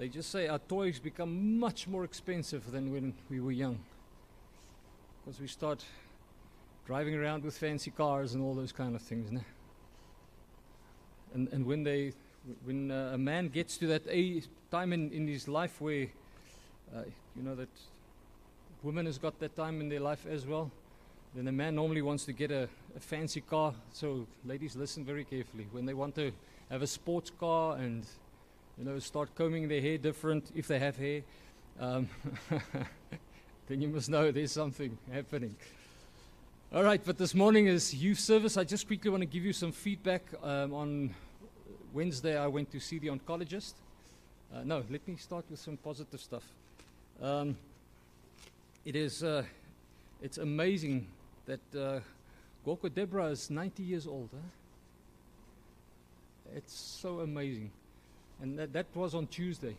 [0.00, 3.78] they just say our toys become much more expensive than when we were young.
[5.22, 5.84] Because we start
[6.86, 9.30] driving around with fancy cars and all those kind of things.
[11.34, 12.14] And, and when, they,
[12.64, 16.06] when uh, a man gets to that age, time in, in his life where,
[16.96, 17.02] uh,
[17.36, 17.68] you know, that
[18.82, 20.70] woman has got that time in their life as well,
[21.34, 23.74] then a man normally wants to get a, a fancy car.
[23.92, 25.66] So, ladies, listen very carefully.
[25.72, 26.32] When they want to
[26.70, 28.06] have a sports car and
[28.80, 31.20] you know start combing their hair different if they have hair,
[31.78, 32.08] um,
[33.68, 35.54] then you must know there's something happening.
[36.74, 38.56] All right, but this morning is youth service.
[38.56, 40.22] I just quickly want to give you some feedback.
[40.42, 41.14] Um, on
[41.92, 43.74] Wednesday, I went to see the oncologist.
[44.54, 46.44] Uh, no, let me start with some positive stuff.
[47.20, 47.58] Um,
[48.86, 49.42] it is, uh,
[50.22, 51.06] it's amazing
[51.44, 52.00] that uh,
[52.64, 54.30] Gogo Deborah is 90 years old.
[54.32, 54.38] Huh?
[56.56, 57.72] It's so amazing.
[58.42, 59.76] And that, that was on Tuesday.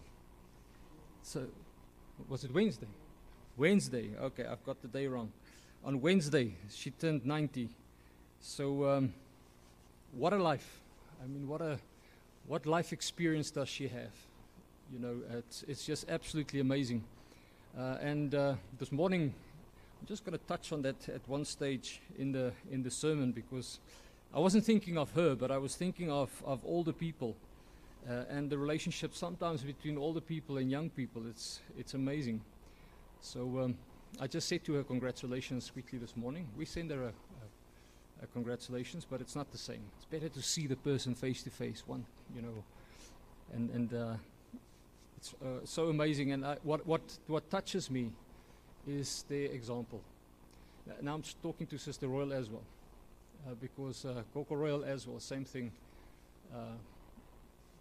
[1.24, 1.46] So,
[2.30, 2.88] was it Wednesday?
[3.58, 4.12] Wednesday.
[4.22, 5.32] Okay, I've got the day wrong.
[5.84, 7.70] On Wednesday, she turned 90.
[8.40, 9.14] So, um,
[10.14, 10.80] what a life.
[11.24, 11.80] I mean, what a
[12.48, 14.14] what life experience does she have?
[14.92, 17.04] You know, it's, it's just absolutely amazing.
[17.78, 19.34] Uh, and uh, this morning,
[20.02, 23.32] I'm just going to touch on that at one stage in the in the sermon
[23.32, 23.80] because
[24.34, 27.36] I wasn't thinking of her, but I was thinking of of all the people
[28.10, 31.24] uh, and the relationship sometimes between older people and young people.
[31.28, 32.42] It's it's amazing.
[33.22, 33.78] So um,
[34.20, 36.48] I just said to her, "Congratulations!" quickly this morning.
[36.58, 39.84] We send her a, a, a congratulations, but it's not the same.
[39.98, 41.84] It's better to see the person face to face.
[41.86, 42.64] One, you know,
[43.54, 43.94] and and.
[43.94, 44.14] Uh,
[45.22, 48.12] it's uh, so amazing, and I, what what what touches me
[48.88, 50.02] is their example.
[50.90, 52.64] Uh, now I'm talking to Sister Royal as well,
[53.48, 55.72] uh, because uh, Gogo Royal as well, same thing.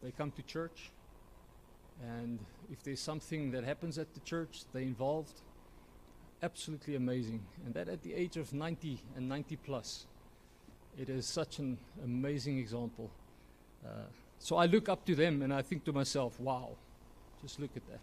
[0.03, 0.91] They come to church,
[2.03, 2.39] and
[2.73, 5.41] if there's something that happens at the church, they're involved.
[6.43, 10.07] Absolutely amazing, and that at the age of 90 and 90 plus,
[10.99, 13.11] it is such an amazing example.
[13.85, 14.05] Uh,
[14.39, 16.77] so I look up to them, and I think to myself, "Wow,
[17.43, 18.01] just look at that."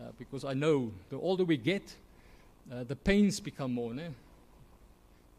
[0.00, 1.94] Uh, because I know the older we get,
[2.70, 3.92] uh, the pains become more.
[3.92, 4.08] Ne?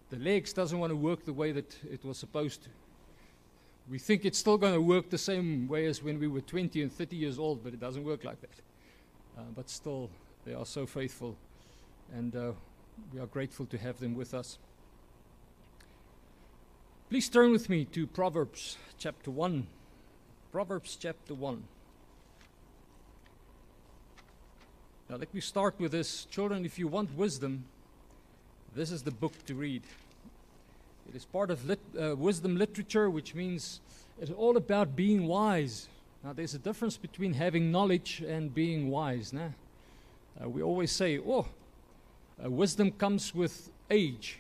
[0.10, 2.70] The legs doesn't want to work the way that it was supposed to.
[3.90, 6.82] We think it's still going to work the same way as when we were 20
[6.82, 8.50] and 30 years old, but it doesn't work like that.
[9.38, 10.10] Uh, but still,
[10.46, 11.36] they are so faithful,
[12.14, 12.52] and uh,
[13.14, 14.58] we are grateful to have them with us.
[17.10, 19.68] Please turn with me to Proverbs chapter 1.
[20.52, 21.64] Proverbs chapter 1.
[25.10, 26.26] Now, let me start with this.
[26.26, 27.66] Children, if you want wisdom,
[28.76, 29.84] this is the book to read.
[31.10, 33.82] It is part of lit, uh, wisdom literature, which means
[34.20, 35.88] it's all about being wise.
[36.24, 39.34] Now, there's a difference between having knowledge and being wise.
[39.34, 39.50] Nah?
[40.42, 41.48] Uh, we always say, oh,
[42.44, 44.40] uh, wisdom comes with age.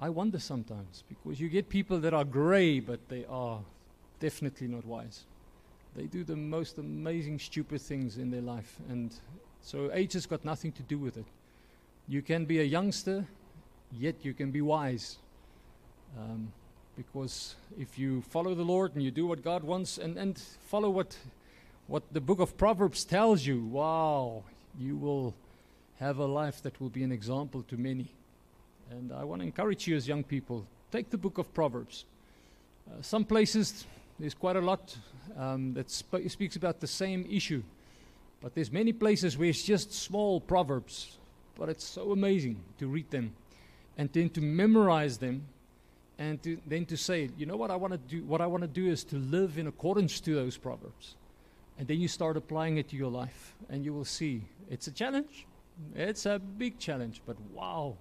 [0.00, 3.60] I wonder sometimes because you get people that are gray, but they are
[4.20, 5.24] definitely not wise.
[5.96, 8.76] They do the most amazing, stupid things in their life.
[8.88, 9.12] And
[9.60, 11.24] so age has got nothing to do with it.
[12.06, 13.26] You can be a youngster,
[13.92, 15.18] yet you can be wise.
[16.16, 16.52] Um,
[16.96, 20.90] because if you follow the Lord and you do what God wants and, and follow
[20.90, 21.16] what,
[21.86, 24.42] what the book of Proverbs tells you, wow,
[24.78, 25.34] you will
[26.00, 28.08] have a life that will be an example to many.
[28.90, 32.04] And I want to encourage you as young people take the book of Proverbs.
[32.88, 33.84] Uh, some places
[34.18, 34.96] there's quite a lot
[35.36, 37.62] um, that sp- speaks about the same issue.
[38.40, 41.18] But there's many places where it's just small proverbs,
[41.56, 43.34] but it's so amazing to read them
[43.96, 45.46] and then to memorize them
[46.18, 48.24] and to, then to say, you know what I want to do?
[48.24, 51.14] What I want to do is to live in accordance to those proverbs.
[51.78, 54.90] And then you start applying it to your life, and you will see it's a
[54.90, 55.46] challenge.
[55.94, 57.96] It's a big challenge, but wow,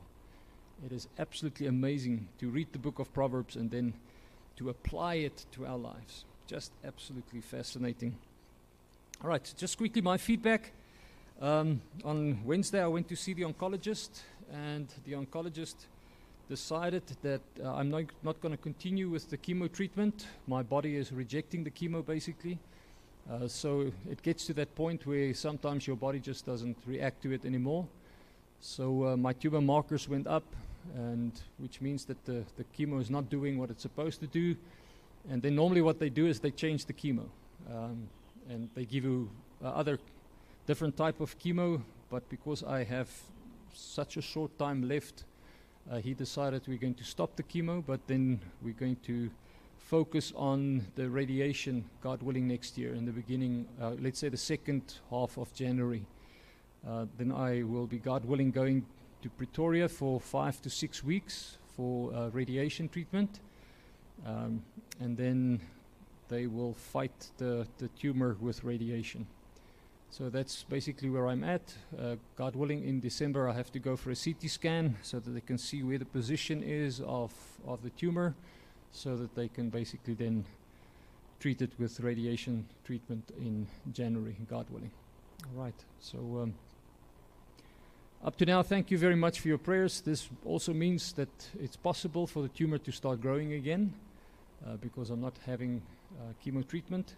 [0.83, 3.93] it is absolutely amazing to read the book of Proverbs and then
[4.55, 6.25] to apply it to our lives.
[6.47, 8.17] Just absolutely fascinating.
[9.23, 10.71] All right, just quickly my feedback.
[11.39, 14.21] Um, on Wednesday, I went to see the oncologist,
[14.51, 15.85] and the oncologist
[16.49, 20.27] decided that uh, I'm not, not going to continue with the chemo treatment.
[20.47, 22.57] My body is rejecting the chemo basically.
[23.29, 27.31] Uh, so it gets to that point where sometimes your body just doesn't react to
[27.31, 27.85] it anymore.
[28.61, 30.45] So uh, my tumor markers went up,
[30.95, 34.55] and which means that the, the chemo is not doing what it's supposed to do.
[35.29, 37.25] And then normally what they do is they change the chemo,
[37.69, 38.07] um,
[38.49, 39.29] and they give you
[39.63, 39.99] uh, other
[40.65, 41.81] different type of chemo.
[42.09, 43.09] But because I have
[43.73, 45.25] such a short time left,
[45.91, 49.29] uh, he decided we're going to stop the chemo, but then we're going to
[49.77, 54.37] focus on the radiation, God willing, next year in the beginning, uh, let's say the
[54.37, 56.05] second half of January.
[56.85, 58.85] Uh, then I will be, God willing, going
[59.21, 63.39] to Pretoria for five to six weeks for uh, radiation treatment.
[64.25, 64.63] Um,
[64.99, 65.61] and then
[66.27, 69.25] they will fight the, the tumor with radiation.
[70.09, 71.73] So that's basically where I'm at.
[71.99, 75.29] Uh, God willing, in December I have to go for a CT scan so that
[75.31, 77.33] they can see where the position is of,
[77.67, 78.33] of the tumor
[78.91, 80.45] so that they can basically then
[81.39, 84.91] treat it with radiation treatment in January, God willing.
[85.55, 86.55] All right, so um,
[88.23, 90.01] up to now, thank you very much for your prayers.
[90.01, 91.29] This also means that
[91.59, 93.93] it's possible for the tumor to start growing again
[94.65, 95.81] uh, because I'm not having
[96.19, 97.13] uh, chemo treatment.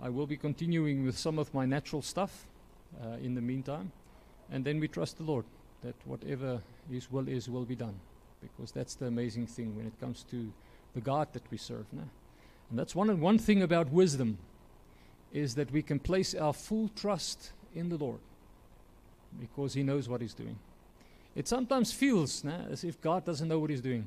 [0.00, 2.46] I will be continuing with some of my natural stuff
[3.02, 3.92] uh, in the meantime.
[4.50, 5.44] And then we trust the Lord
[5.82, 6.60] that whatever
[6.90, 7.98] His will is, will be done.
[8.40, 10.52] Because that's the amazing thing when it comes to
[10.94, 11.86] the God that we serve.
[11.92, 12.02] Nah?
[12.70, 14.38] And that's one, one thing about wisdom
[15.32, 18.20] is that we can place our full trust in the Lord
[19.40, 20.58] because He knows what He's doing.
[21.34, 24.06] It sometimes feels nah, as if God doesn't know what He's doing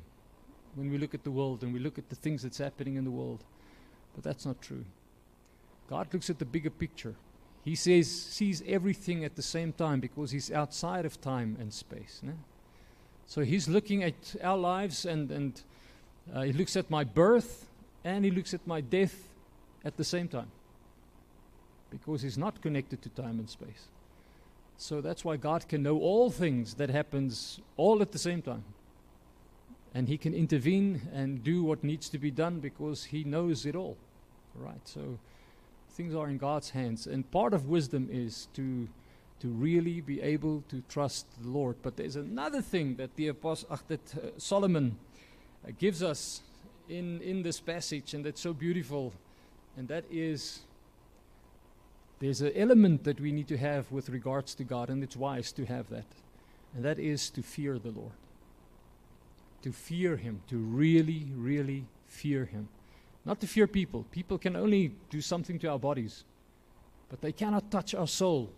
[0.74, 3.04] when we look at the world and we look at the things that's happening in
[3.04, 3.44] the world.
[4.14, 4.84] But that's not true.
[5.92, 7.14] God looks at the bigger picture.
[7.66, 12.22] He says, sees everything at the same time because He's outside of time and space.
[13.26, 15.62] So He's looking at our lives and, and
[16.34, 17.68] uh, He looks at my birth
[18.04, 19.28] and He looks at my death
[19.84, 20.50] at the same time
[21.90, 23.88] because He's not connected to time and space.
[24.78, 28.64] So that's why God can know all things that happens all at the same time.
[29.94, 33.76] And he can intervene and do what needs to be done because he knows it
[33.76, 33.98] all.
[34.54, 34.80] Right?
[34.88, 35.18] So
[35.92, 37.06] things are in God's hands.
[37.06, 38.88] And part of wisdom is to
[39.40, 41.74] to really be able to trust the Lord.
[41.82, 44.96] But there's another thing that the apostle that uh, Solomon
[45.66, 46.42] uh, gives us
[46.88, 49.12] in in this passage and that's so beautiful
[49.76, 50.60] and that is
[52.22, 55.50] there's an element that we need to have with regards to God, and it's wise
[55.52, 56.04] to have that.
[56.72, 58.12] And that is to fear the Lord.
[59.62, 62.68] To fear Him, to really, really fear Him.
[63.24, 64.04] Not to fear people.
[64.10, 66.24] People can only do something to our bodies,
[67.08, 68.50] but they cannot touch our soul.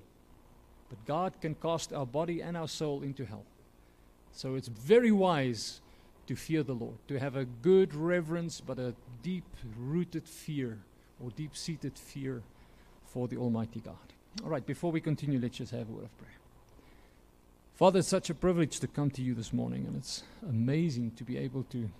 [0.88, 3.44] But God can cast our body and our soul into hell.
[4.32, 5.80] So it's very wise
[6.26, 9.44] to fear the Lord, to have a good reverence, but a deep
[9.78, 10.78] rooted fear
[11.22, 12.42] or deep seated fear
[13.06, 13.94] for the Almighty God.
[14.42, 16.30] All right, before we continue, let's just have a word of prayer.
[17.74, 21.24] Father, it's such a privilege to come to you this morning, and it's amazing to
[21.24, 21.90] be able to,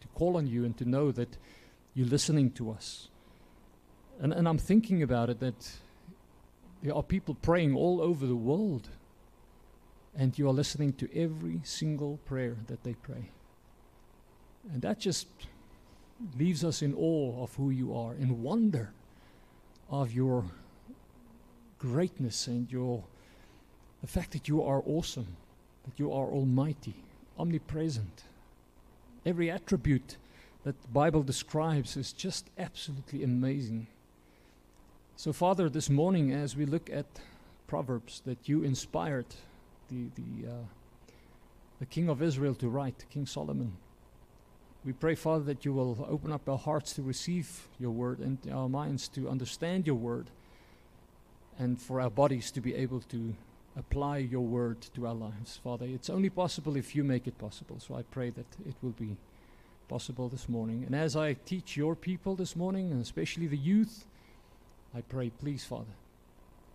[0.00, 1.36] to call on you and to know that
[1.94, 3.08] you're listening to us.
[4.20, 5.72] And, and I'm thinking about it that
[6.82, 8.88] there are people praying all over the world,
[10.16, 13.30] and you are listening to every single prayer that they pray.
[14.72, 15.26] And that just
[16.38, 18.92] leaves us in awe of who you are, in wonder
[19.90, 20.44] of your
[21.78, 23.02] greatness and your
[24.00, 25.36] the fact that you are awesome,
[25.84, 26.94] that you are almighty,
[27.38, 28.24] omnipresent.
[29.24, 30.16] Every attribute
[30.64, 33.86] that the Bible describes is just absolutely amazing.
[35.16, 37.06] So, Father, this morning, as we look at
[37.66, 39.26] Proverbs that you inspired
[39.88, 40.64] the, the, uh,
[41.80, 43.76] the King of Israel to write, King Solomon,
[44.84, 48.38] we pray, Father, that you will open up our hearts to receive your word and
[48.52, 50.26] our minds to understand your word
[51.58, 53.34] and for our bodies to be able to
[53.76, 55.60] apply your word to our lives.
[55.62, 57.78] Father, it's only possible if you make it possible.
[57.78, 59.16] So I pray that it will be
[59.92, 60.84] possible this morning.
[60.86, 64.06] And as I teach your people this morning, and especially the youth,
[64.94, 65.94] I pray, please, Father,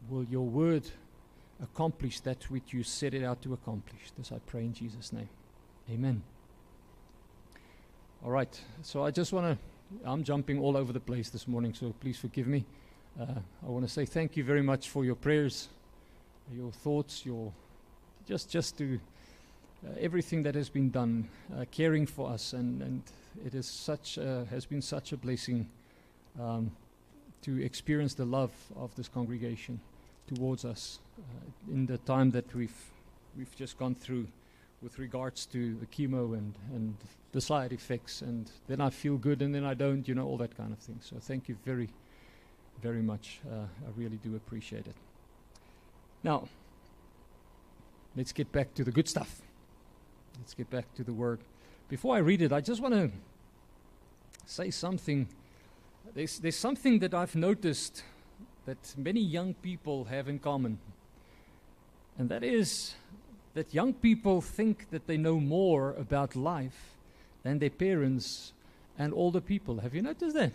[0.07, 0.83] will your word
[1.63, 4.11] accomplish that which you set it out to accomplish.
[4.15, 5.29] This I pray in Jesus' name.
[5.89, 6.21] Amen.
[8.23, 11.73] All right, so I just want to, I'm jumping all over the place this morning,
[11.73, 12.65] so please forgive me.
[13.19, 15.69] Uh, I want to say thank you very much for your prayers,
[16.55, 17.51] your thoughts, your
[18.27, 18.99] just just to
[19.99, 23.03] everything that has been done, uh, caring for us, and and
[23.45, 25.69] it is such uh, has been such a blessing
[26.39, 26.71] um,
[27.41, 29.79] to experience the love of this congregation
[30.27, 32.91] towards us uh, in the time that we've
[33.37, 34.27] we've just gone through
[34.81, 36.95] with regards to the chemo and and
[37.31, 40.37] the side effects, and then I feel good, and then I don't, you know, all
[40.37, 40.99] that kind of thing.
[41.01, 41.89] So thank you very
[42.81, 43.39] very much.
[43.51, 44.95] Uh, I really do appreciate it.
[46.23, 46.47] Now,
[48.15, 49.41] let's get back to the good stuff.
[50.39, 51.39] Let's get back to the word.
[51.89, 53.11] Before I read it, I just want to
[54.45, 55.27] say something.
[56.13, 58.03] There's, there's something that I've noticed
[58.65, 60.79] that many young people have in common,
[62.17, 62.95] and that is
[63.53, 66.95] that young people think that they know more about life
[67.43, 68.53] than their parents
[68.99, 69.79] and older people.
[69.79, 70.53] Have you noticed that?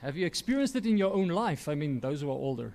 [0.00, 1.68] Have you experienced it in your own life?
[1.68, 2.72] I mean, those who are older.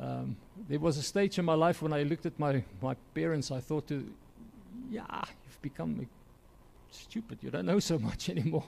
[0.00, 0.36] Um,
[0.68, 3.60] there was a stage in my life when I looked at my, my parents, I
[3.60, 4.08] thought, to,
[4.90, 6.06] yeah, you've become
[6.90, 7.38] stupid.
[7.42, 8.64] You don't know so much anymore.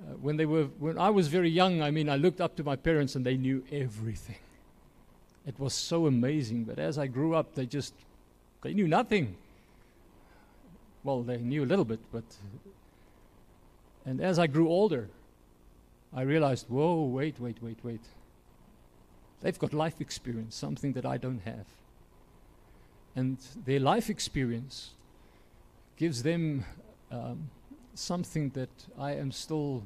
[0.00, 2.64] Uh, when they were, when I was very young, I mean, I looked up to
[2.64, 4.36] my parents and they knew everything.
[5.46, 6.64] It was so amazing.
[6.64, 7.94] But as I grew up, they just,
[8.62, 9.36] they knew nothing.
[11.02, 12.24] Well, they knew a little bit, but,
[14.04, 15.08] and as I grew older,
[16.14, 18.00] I realized, whoa, wait, wait, wait, wait.
[19.40, 21.66] They've got life experience, something that I don't have.
[23.14, 24.90] And their life experience
[25.98, 26.64] gives them
[27.10, 27.50] um,
[27.94, 29.84] something that I am still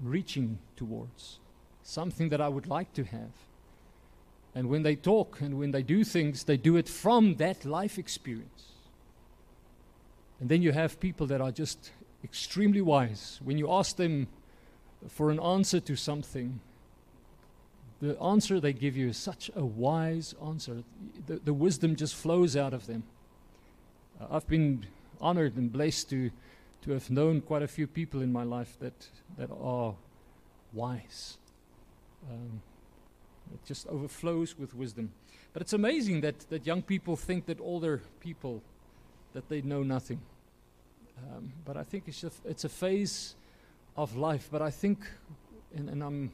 [0.00, 1.40] reaching towards,
[1.82, 3.32] something that I would like to have.
[4.54, 7.98] And when they talk and when they do things, they do it from that life
[7.98, 8.72] experience.
[10.40, 11.90] And then you have people that are just
[12.24, 13.40] extremely wise.
[13.42, 14.28] When you ask them
[15.08, 16.60] for an answer to something,
[18.00, 20.82] the answer they give you is such a wise answer.
[21.26, 23.02] The, the wisdom just flows out of them.
[24.20, 24.86] Uh, I've been
[25.20, 26.30] honored and blessed to,
[26.82, 29.94] to have known quite a few people in my life that, that are
[30.72, 31.38] wise.
[32.30, 32.62] Um,
[33.52, 35.12] it just overflows with wisdom.
[35.52, 38.62] But it's amazing that, that young people think that older people,
[39.32, 40.20] that they know nothing.
[41.18, 43.34] Um, but I think it's a, it's a phase
[43.96, 44.48] of life.
[44.50, 45.00] But I think,
[45.74, 46.32] and, and I'm,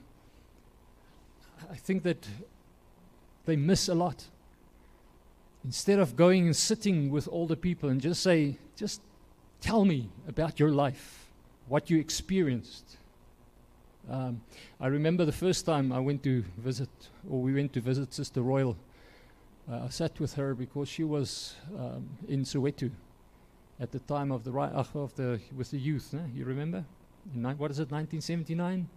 [1.70, 2.26] I think that
[3.46, 4.26] they miss a lot.
[5.64, 9.00] Instead of going and sitting with older people and just say, just
[9.61, 11.30] tell me about your life,
[11.66, 12.99] what you experienced.
[14.09, 14.42] Um,
[14.80, 16.90] I remember the first time I went to visit,
[17.28, 18.76] or we went to visit Sister Royal.
[19.68, 22.90] Uh, I sat with her because she was um, in Soweto
[23.80, 26.14] at the time of the ri- uh, of the with the youth.
[26.14, 26.18] Eh?
[26.35, 26.85] You remember?
[27.35, 27.90] Ni- what is it?
[27.90, 28.88] 1979,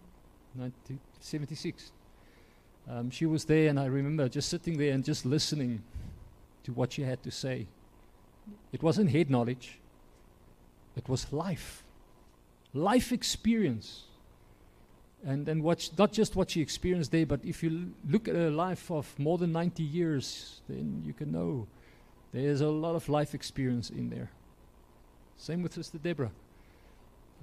[0.54, 1.92] 1976.
[2.88, 5.82] Um, she was there, and I remember just sitting there and just listening
[6.64, 7.66] to what she had to say.
[8.72, 9.78] It wasn't head knowledge.
[10.96, 11.82] It was life,
[12.74, 14.04] life experience.
[15.24, 18.50] And, and what not just what she experienced there, but if you look at a
[18.50, 21.66] life of more than 90 years, then you can know
[22.32, 24.30] there's a lot of life experience in there.
[25.36, 26.30] Same with Sister Deborah.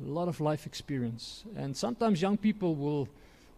[0.04, 1.44] A lot of life experience.
[1.56, 3.08] And sometimes young people will,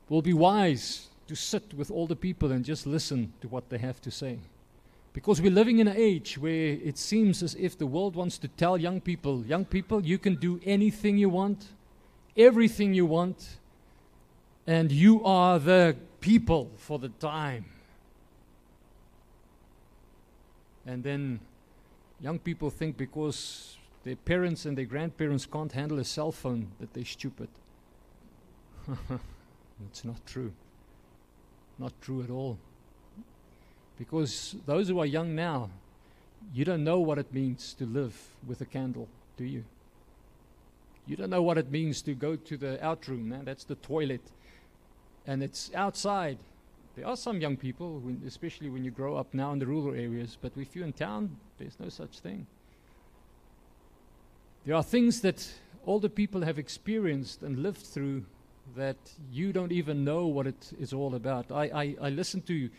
[0.08, 4.02] will be wise to sit with older people and just listen to what they have
[4.02, 4.40] to say.
[5.14, 8.48] Because we're living in an age where it seems as if the world wants to
[8.48, 11.68] tell young people, young people, you can do anything you want,
[12.38, 13.58] everything you want,
[14.68, 17.66] and you are the people for the time.
[20.86, 21.40] And then
[22.22, 26.94] young people think because their parents and their grandparents can't handle a cell phone that
[26.94, 27.50] they're stupid.
[29.90, 30.52] it's not true.
[31.78, 32.58] Not true at all.
[34.00, 35.70] Because those who are young now,
[36.54, 39.66] you don't know what it means to live with a candle, do you?
[41.06, 43.44] You don't know what it means to go to the outroom, man.
[43.44, 44.22] That's the toilet.
[45.28, 46.38] And it's outside.
[46.96, 49.94] There are some young people, when, especially when you grow up now in the rural
[49.94, 52.48] areas, but if you're in town, there's no such thing.
[54.66, 55.52] There are things that
[55.86, 58.24] older people have experienced and lived through
[58.76, 58.98] that
[59.32, 61.52] you don't even know what it is all about.
[61.52, 62.70] I, I, I listen to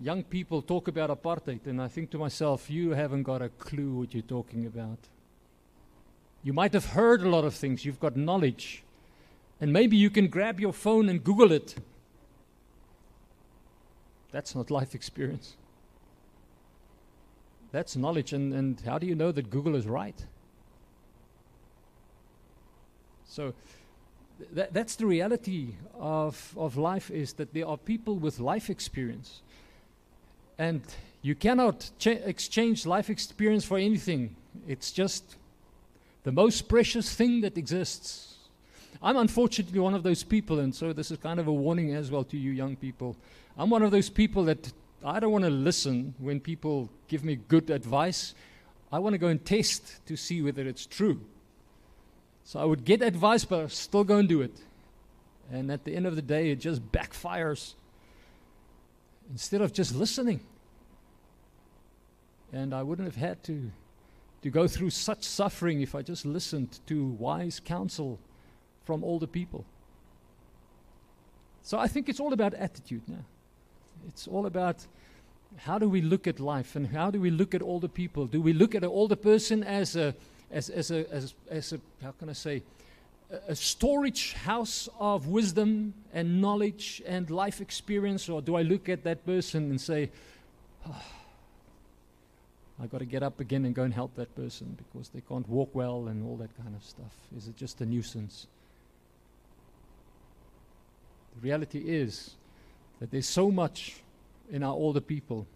[0.00, 3.92] young people talk about apartheid, and I think to myself, you haven't got a clue
[3.92, 4.98] what you're talking about.
[6.42, 8.84] You might have heard a lot of things, you've got knowledge,
[9.60, 11.76] and maybe you can grab your phone and Google it.
[14.30, 15.56] That's not life experience.
[17.72, 20.26] That's knowledge, and, and how do you know that Google is right?
[23.28, 23.54] So
[24.54, 29.42] th- that's the reality of, of life is that there are people with life experience.
[30.58, 30.82] And
[31.22, 34.36] you cannot cha- exchange life experience for anything.
[34.66, 35.36] It's just
[36.24, 38.34] the most precious thing that exists.
[39.02, 42.10] I'm unfortunately one of those people, and so this is kind of a warning as
[42.10, 43.16] well to you young people.
[43.58, 44.72] I'm one of those people that
[45.04, 48.34] I don't want to listen when people give me good advice.
[48.90, 51.20] I want to go and test to see whether it's true.
[52.44, 54.56] So I would get advice, but I still go and do it.
[55.52, 57.74] And at the end of the day, it just backfires
[59.30, 60.40] instead of just listening.
[62.52, 63.70] And I wouldn't have had to,
[64.42, 68.18] to go through such suffering if I just listened to wise counsel
[68.84, 69.64] from older people.
[71.62, 73.24] So I think it's all about attitude now.
[74.08, 74.86] It's all about
[75.58, 78.26] how do we look at life and how do we look at older people?
[78.26, 80.14] Do we look at an older person as a
[80.50, 82.62] as, as, a, as, as a, how can I say,
[83.48, 89.04] a storage house of wisdom and knowledge and life experience, or do I look at
[89.04, 90.10] that person and say,
[90.86, 91.16] ah, oh,
[92.82, 95.48] I've got to get up again and go and help that person because they can't
[95.48, 97.14] walk well and all that kind of stuff?
[97.36, 98.46] Is it just a nuisance?
[101.36, 102.34] The reality is
[103.00, 103.96] that there's so much
[104.50, 105.46] in our older people.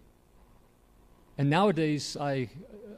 [1.37, 2.49] And nowadays, I,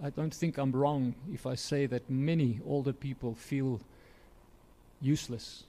[0.02, 3.80] I don't think I'm wrong if I say that many older people feel
[5.04, 5.64] useless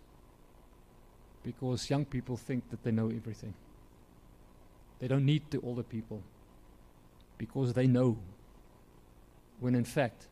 [1.43, 3.53] because young people think that they know everything.
[5.01, 6.23] They don't need the older people
[7.37, 8.17] because they know
[9.61, 10.29] when in fact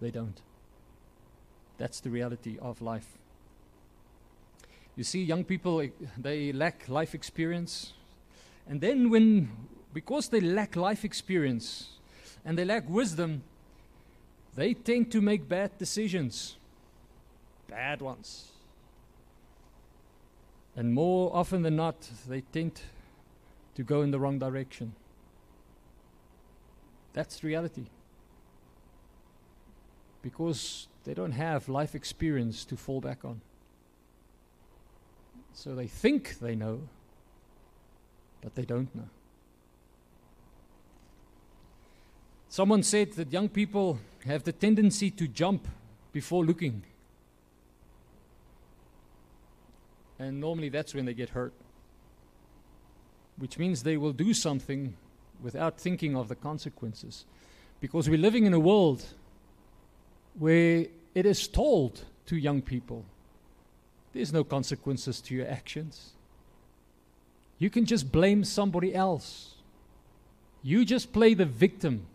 [0.00, 0.40] they don't.
[1.78, 3.18] That's the reality of life.
[4.96, 7.92] You see, young people, eh, they lack life experience.
[8.66, 9.50] And then, when,
[9.92, 11.90] because they lack life experience
[12.44, 13.42] and they lack wisdom,
[14.54, 16.56] they tend to make bad decisions,
[17.68, 18.52] bad ones.
[20.74, 22.80] And more often than not, they tend
[23.74, 24.94] to go in the wrong direction.
[27.12, 27.86] That's reality
[30.22, 33.40] because they don't have life experience to fall back on.
[35.52, 36.88] So they think they know,
[38.42, 39.08] but they don't know.
[42.48, 45.68] Someone said that young people have the tendency to jump
[46.12, 46.82] before looking.
[50.18, 51.52] And normally that's when they get hurt.
[53.36, 54.96] Which means they will do something
[55.42, 57.26] without thinking of the consequences.
[57.80, 59.04] Because we're living in a world
[60.38, 63.04] where it is told to young people
[64.12, 66.12] there's no consequences to your actions.
[67.58, 69.56] You can just blame somebody else.
[70.62, 72.06] You just play the victim.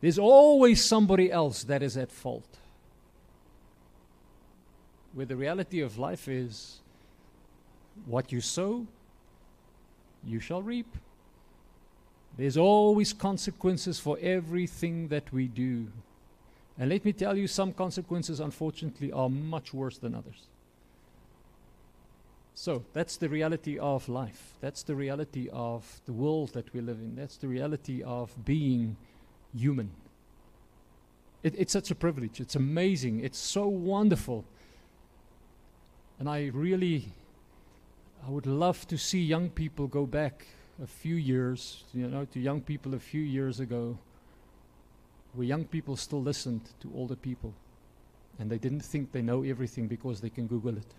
[0.00, 2.58] There's always somebody else that is at fault.
[5.12, 6.80] Where the reality of life is
[8.04, 8.86] what you sow,
[10.24, 10.96] you shall reap.
[12.36, 15.86] There's always consequences for everything that we do.
[16.78, 20.48] And let me tell you, some consequences, unfortunately, are much worse than others.
[22.54, 24.54] So that's the reality of life.
[24.60, 27.14] That's the reality of the world that we live in.
[27.14, 28.96] That's the reality of being
[29.54, 29.90] human.
[31.42, 32.40] It, it's such a privilege.
[32.40, 33.20] It's amazing.
[33.20, 34.44] It's so wonderful.
[36.18, 37.08] And I really,
[38.26, 40.46] I would love to see young people go back
[40.82, 43.96] a few years, you know, to young people a few years ago
[45.34, 47.54] where young people still listened to older people
[48.40, 50.94] and they didn't think they know everything because they can Google it.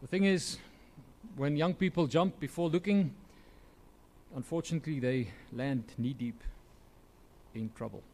[0.00, 0.58] The thing is,
[1.34, 3.12] when young people jump before looking,
[4.36, 6.40] unfortunately they land knee deep
[7.52, 8.04] in trouble.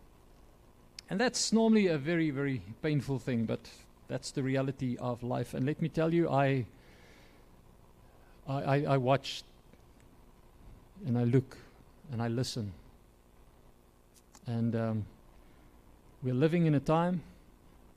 [1.09, 3.61] And that's normally a very, very painful thing, but
[4.09, 5.55] that's the reality of life.
[5.55, 6.67] And let me tell you, I
[8.49, 9.43] I, I, watch
[11.05, 11.57] and I look
[12.13, 12.73] and I listen.
[14.47, 15.07] And um,
[16.23, 17.23] we're living in a time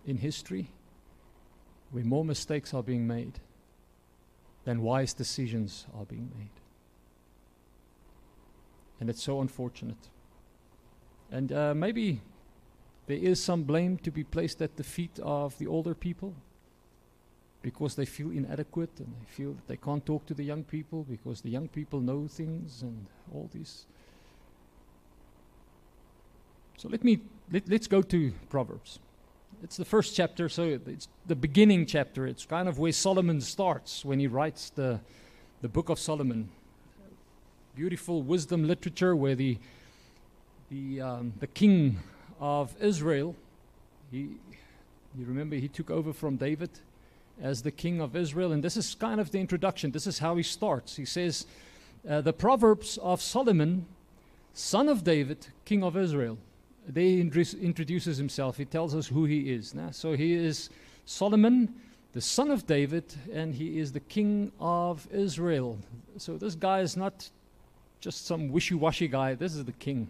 [0.08, 0.67] in history
[1.91, 3.39] where more mistakes are being made
[4.65, 6.50] than wise decisions are being made.
[9.00, 10.10] And it's so unfortunate.
[11.32, 12.22] And uh, maybe
[13.10, 16.32] there is some blame to be placed at the feet of the older people
[17.63, 21.08] because they feel inadequate and they feel that they can't talk to the young people
[21.10, 23.88] because the young people know things and all this.
[26.78, 29.00] So let me let, let's go to Proverbs.
[29.63, 32.28] It's the first chapter, so it's the beginning chapter.
[32.28, 35.00] It's kind of where Solomon starts when he writes the
[35.63, 36.50] the book of Solomon.
[37.76, 39.58] Beautiful wisdom literature where the
[40.69, 41.98] the um, the king
[42.39, 43.36] of Israel,
[44.12, 44.30] he
[45.17, 46.69] you remember he took over from David
[47.41, 48.52] as the king of Israel.
[48.52, 49.91] And this is kind of the introduction.
[49.91, 50.95] This is how he starts.
[50.95, 51.45] He says,
[52.08, 53.86] uh, The Proverbs of Solomon,
[54.54, 56.38] son of David, king of Israel.
[56.88, 58.58] There he introduces himself.
[58.58, 59.73] He tells us who he is.
[59.73, 59.91] Nah?
[59.91, 60.69] So he is
[61.06, 61.73] Solomon,
[62.13, 65.78] the son of David, and he is the king of Israel.
[66.17, 67.30] So this guy is not
[67.99, 70.08] just some wishy washy guy, this is the king.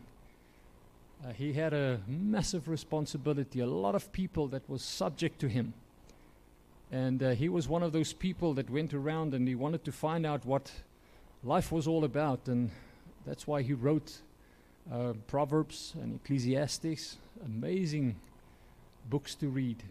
[1.22, 5.74] Uh, he had a massive responsibility, a lot of people that was subject to him.
[6.92, 9.92] And uh, he was one of those people that went around and he wanted to
[9.92, 10.72] find out what
[11.44, 12.48] life was all about.
[12.48, 12.72] And
[13.28, 14.22] that's why he wrote
[14.92, 18.16] uh, Proverbs and Ecclesiastes, amazing
[19.10, 19.84] books to read.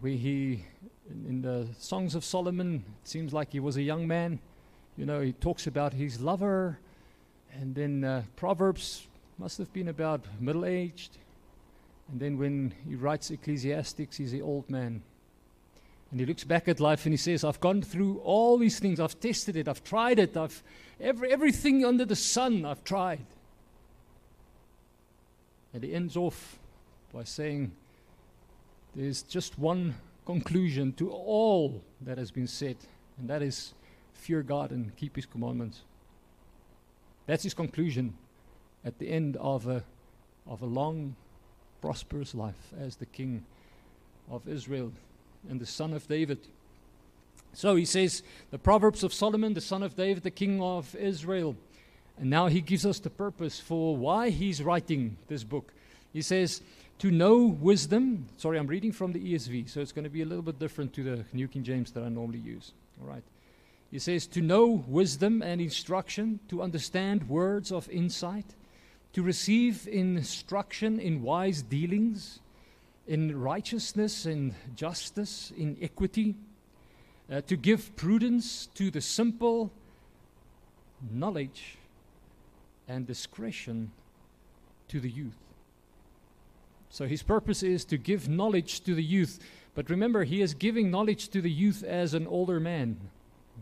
[0.00, 0.64] Where he,
[1.10, 4.38] in, in the Songs of Solomon, it seems like he was a young man.
[4.96, 6.78] You know, he talks about his lover.
[7.52, 9.06] And then uh, Proverbs
[9.38, 11.18] Must have been about middle aged.
[12.10, 15.02] And then when he writes Ecclesiastes, he's an old man.
[16.10, 19.00] And he looks back at life and he says, I've gone through all these things.
[19.00, 19.68] I've tested it.
[19.68, 20.36] I've tried it.
[20.36, 20.62] I've
[21.00, 23.26] every, everything under the sun I've tried.
[25.74, 26.58] And he ends off
[27.12, 27.72] by saying,
[28.94, 32.76] There's just one conclusion to all that has been said,
[33.18, 33.74] and that is
[34.14, 35.82] fear God and keep his commandments.
[37.26, 38.14] That's his conclusion
[38.86, 39.82] at the end of a,
[40.46, 41.16] of a long,
[41.82, 43.44] prosperous life as the king
[44.30, 44.92] of Israel
[45.50, 46.38] and the son of David.
[47.52, 51.56] So he says, the Proverbs of Solomon, the son of David, the king of Israel.
[52.18, 55.72] And now he gives us the purpose for why he's writing this book.
[56.12, 56.62] He says,
[57.00, 58.26] to know wisdom.
[58.36, 60.92] Sorry, I'm reading from the ESV, so it's going to be a little bit different
[60.94, 62.72] to the New King James that I normally use.
[63.02, 63.24] All right.
[63.90, 68.46] He says, to know wisdom and instruction, to understand words of insight,
[69.16, 72.40] to receive instruction in wise dealings,
[73.06, 76.34] in righteousness and justice, in equity,
[77.32, 79.72] uh, to give prudence to the simple,
[81.10, 81.78] knowledge
[82.86, 83.90] and discretion
[84.86, 85.38] to the youth.
[86.90, 89.40] So his purpose is to give knowledge to the youth.
[89.74, 93.00] But remember, he is giving knowledge to the youth as an older man.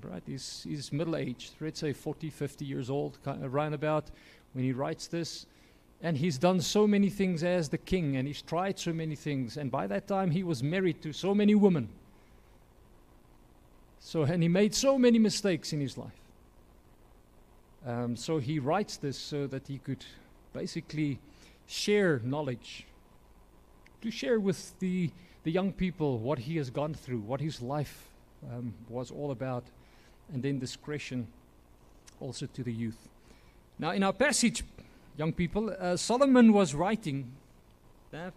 [0.02, 0.24] Right?
[0.26, 4.10] He's, he's middle aged, let's say 40, 50 years old, kind around about
[4.54, 5.46] when he writes this.
[6.02, 9.56] And he's done so many things as the king, and he's tried so many things.
[9.56, 11.88] And by that time, he was married to so many women.
[14.00, 16.12] So, and he made so many mistakes in his life.
[17.86, 20.04] Um, so he writes this so that he could
[20.52, 21.18] basically
[21.66, 22.86] share knowledge,
[24.02, 25.10] to share with the,
[25.44, 28.08] the young people what he has gone through, what his life
[28.52, 29.64] um, was all about,
[30.32, 31.26] and then discretion
[32.20, 33.08] also to the youth.
[33.78, 34.64] Now, in our passage,
[35.16, 37.32] young people, uh, Solomon was writing
[38.10, 38.32] that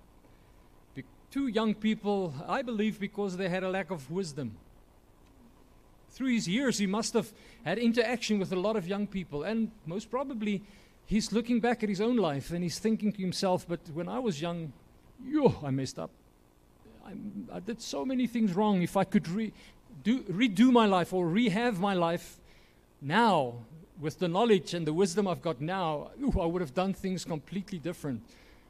[1.31, 4.57] to young people, I believe, because they had a lack of wisdom.
[6.09, 7.31] Through his years, he must have
[7.63, 10.63] had interaction with a lot of young people, and most probably,
[11.05, 14.19] he's looking back at his own life and he's thinking to himself, but when I
[14.19, 14.71] was young,
[15.25, 16.11] yo, I messed up.
[17.05, 17.11] I,
[17.53, 18.81] I did so many things wrong.
[18.81, 19.53] If I could re-
[20.03, 22.39] do, redo my life or rehave my life
[23.01, 23.65] now,
[23.99, 27.25] with the knowledge and the wisdom I've got now, ooh, I would have done things
[27.25, 28.21] completely different.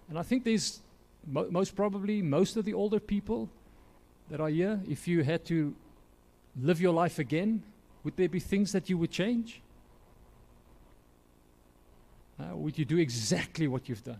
[0.09, 0.79] And I think there's
[1.25, 3.49] mo- most probably most of the older people
[4.29, 5.75] that are here, if you had to
[6.61, 7.63] live your life again,
[8.03, 9.61] would there be things that you would change?
[12.39, 14.19] Uh, would you do exactly what you've done?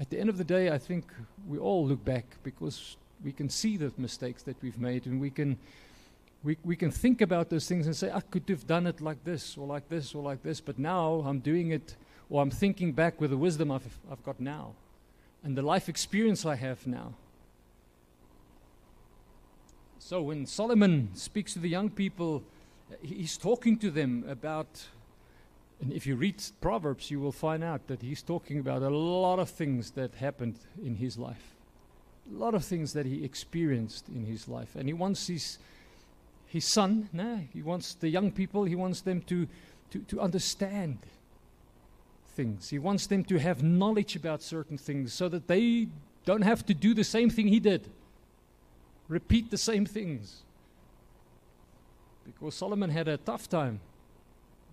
[0.00, 1.04] At the end of the day, I think
[1.46, 5.30] we all look back because we can see the mistakes that we've made and we
[5.30, 5.58] can
[6.44, 9.24] we, we can think about those things and say, I could have done it like
[9.24, 11.96] this or like this or like this, but now I'm doing it
[12.28, 14.74] or I'm thinking back with the wisdom I've, I've got now
[15.44, 17.14] and the life experience I have now.
[19.98, 22.42] So when Solomon speaks to the young people,
[23.02, 24.86] he's talking to them about,
[25.80, 29.38] and if you read Proverbs, you will find out that he's talking about a lot
[29.38, 31.54] of things that happened in his life,
[32.32, 34.74] a lot of things that he experienced in his life.
[34.74, 35.58] And he wants his
[36.52, 37.08] his son.
[37.14, 39.48] No, he wants the young people, he wants them to,
[39.90, 40.98] to, to understand
[42.36, 42.68] things.
[42.68, 45.88] He wants them to have knowledge about certain things so that they
[46.26, 47.88] don't have to do the same thing he did,
[49.08, 50.42] repeat the same things.
[52.26, 53.80] Because Solomon had a tough time,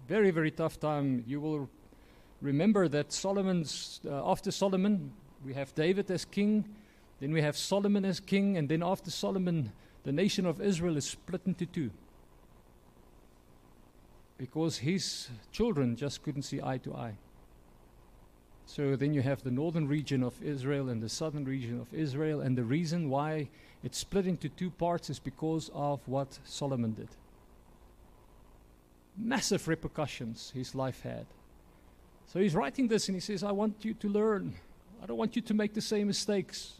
[0.05, 1.23] very, very tough time.
[1.25, 1.69] You will
[2.41, 5.13] remember that Solomon's, uh, after Solomon,
[5.45, 6.65] we have David as king,
[7.21, 9.71] then we have Solomon as king, and then after Solomon,
[10.03, 11.91] the nation of Israel is split into two
[14.37, 17.15] because his children just couldn't see eye to eye.
[18.65, 22.41] So then you have the northern region of Israel and the southern region of Israel,
[22.41, 23.49] and the reason why
[23.83, 27.09] it's split into two parts is because of what Solomon did.
[29.17, 31.25] Massive repercussions his life had.
[32.27, 34.53] So he's writing this and he says, I want you to learn.
[35.01, 36.78] I don't want you to make the same mistakes.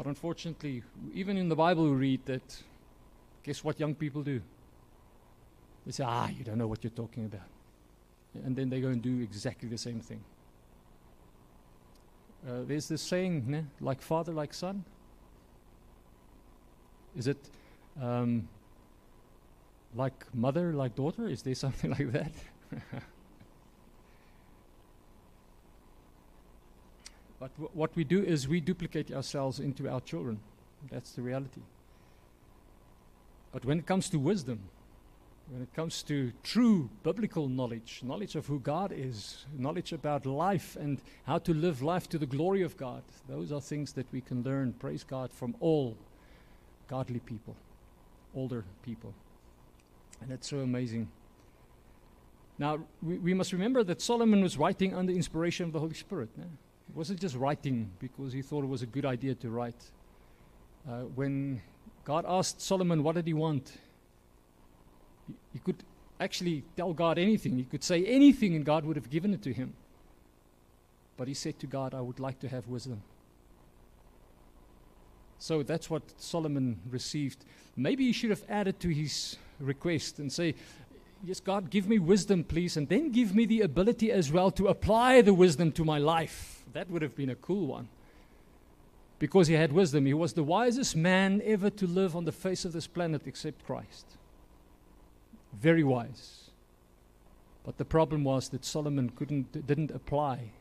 [0.00, 0.82] But unfortunately,
[1.12, 2.62] even in the Bible, we read that
[3.42, 4.40] guess what young people do?
[5.84, 7.46] They say, ah, you don't know what you're talking about.
[8.46, 10.24] And then they go and do exactly the same thing.
[12.48, 13.66] Uh, there's this saying, ne?
[13.82, 14.86] like father, like son.
[17.14, 17.50] Is it
[18.00, 18.48] um,
[19.94, 21.28] like mother, like daughter?
[21.28, 22.32] Is there something like that?
[27.40, 30.38] But what we do is we duplicate ourselves into our children.
[30.90, 31.62] That's the reality.
[33.50, 34.60] But when it comes to wisdom,
[35.50, 40.76] when it comes to true biblical knowledge, knowledge of who God is, knowledge about life
[40.76, 44.20] and how to live life to the glory of God, those are things that we
[44.20, 45.96] can learn, praise God, from all
[46.88, 47.56] godly people,
[48.36, 49.12] older people.
[50.20, 51.08] And it's so amazing.
[52.58, 56.28] Now, we, we must remember that Solomon was writing under inspiration of the Holy Spirit.
[56.94, 59.82] Wasn't just writing because he thought it was a good idea to write.
[60.88, 61.62] Uh, when
[62.04, 63.72] God asked Solomon, what did he want?
[65.26, 65.84] He, he could
[66.18, 67.56] actually tell God anything.
[67.56, 69.74] He could say anything, and God would have given it to him.
[71.16, 73.02] But he said to God, I would like to have wisdom.
[75.38, 77.44] So that's what Solomon received.
[77.76, 80.54] Maybe he should have added to his request and say,
[81.22, 84.68] Yes, God, give me wisdom, please, and then give me the ability as well to
[84.68, 86.59] apply the wisdom to my life.
[86.72, 87.88] That would have been a cool one.
[89.18, 90.06] Because he had wisdom.
[90.06, 93.66] He was the wisest man ever to live on the face of this planet except
[93.66, 94.06] Christ.
[95.52, 96.50] Very wise.
[97.64, 100.52] But the problem was that Solomon couldn't, didn't apply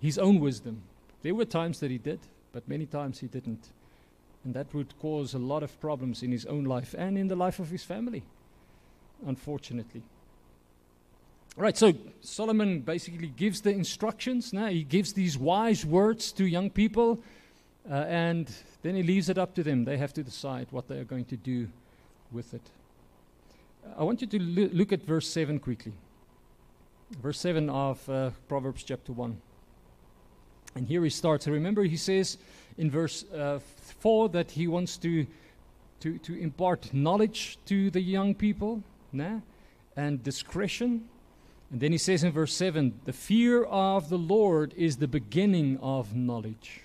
[0.00, 0.82] his own wisdom.
[1.22, 2.20] There were times that he did,
[2.52, 3.70] but many times he didn't.
[4.44, 7.36] And that would cause a lot of problems in his own life and in the
[7.36, 8.22] life of his family
[9.26, 10.02] unfortunately.
[11.56, 14.52] Right, so Solomon basically gives the instructions.
[14.52, 17.22] Now he gives these wise words to young people,
[17.88, 18.50] uh, and
[18.82, 19.84] then he leaves it up to them.
[19.84, 21.68] They have to decide what they are going to do
[22.32, 22.62] with it.
[23.96, 25.92] I want you to lo- look at verse 7 quickly.
[27.22, 29.40] Verse 7 of uh, Proverbs chapter 1.
[30.74, 31.46] And here he starts.
[31.46, 32.36] Remember, he says
[32.78, 33.60] in verse uh,
[34.00, 35.24] 4 that he wants to,
[36.00, 39.38] to, to impart knowledge to the young people nah?
[39.96, 41.08] and discretion.
[41.70, 45.78] And then he says in verse 7 the fear of the Lord is the beginning
[45.80, 46.80] of knowledge.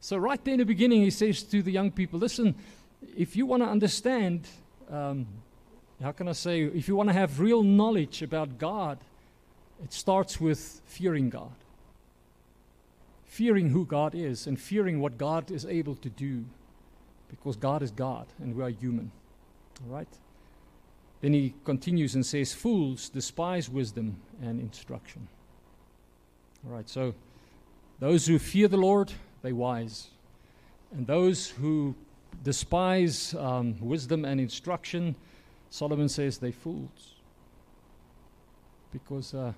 [0.00, 2.54] So, right there in the beginning, he says to the young people listen,
[3.16, 4.48] if you want to understand,
[4.90, 5.26] um,
[6.02, 8.98] how can I say, if you want to have real knowledge about God,
[9.82, 11.52] it starts with fearing God.
[13.24, 16.44] Fearing who God is and fearing what God is able to do.
[17.28, 19.12] Because God is God and we are human.
[19.86, 20.08] All right?
[21.20, 25.28] Then he continues and says, Fools despise wisdom and instruction.
[26.66, 27.14] All right, so
[27.98, 30.08] those who fear the Lord, they wise.
[30.92, 31.94] And those who
[32.42, 35.14] despise um, wisdom and instruction,
[35.68, 37.14] Solomon says they fools.
[38.92, 39.52] Because uh,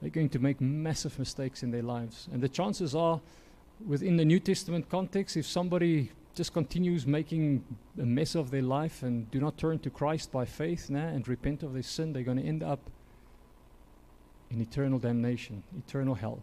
[0.00, 2.28] they're going to make massive mistakes in their lives.
[2.32, 3.20] And the chances are,
[3.86, 7.64] within the New Testament context, if somebody just continues making
[8.00, 11.26] a mess of their life and do not turn to Christ by faith nah, and
[11.28, 12.90] repent of their sin, they're going to end up
[14.50, 16.42] in eternal damnation, eternal hell,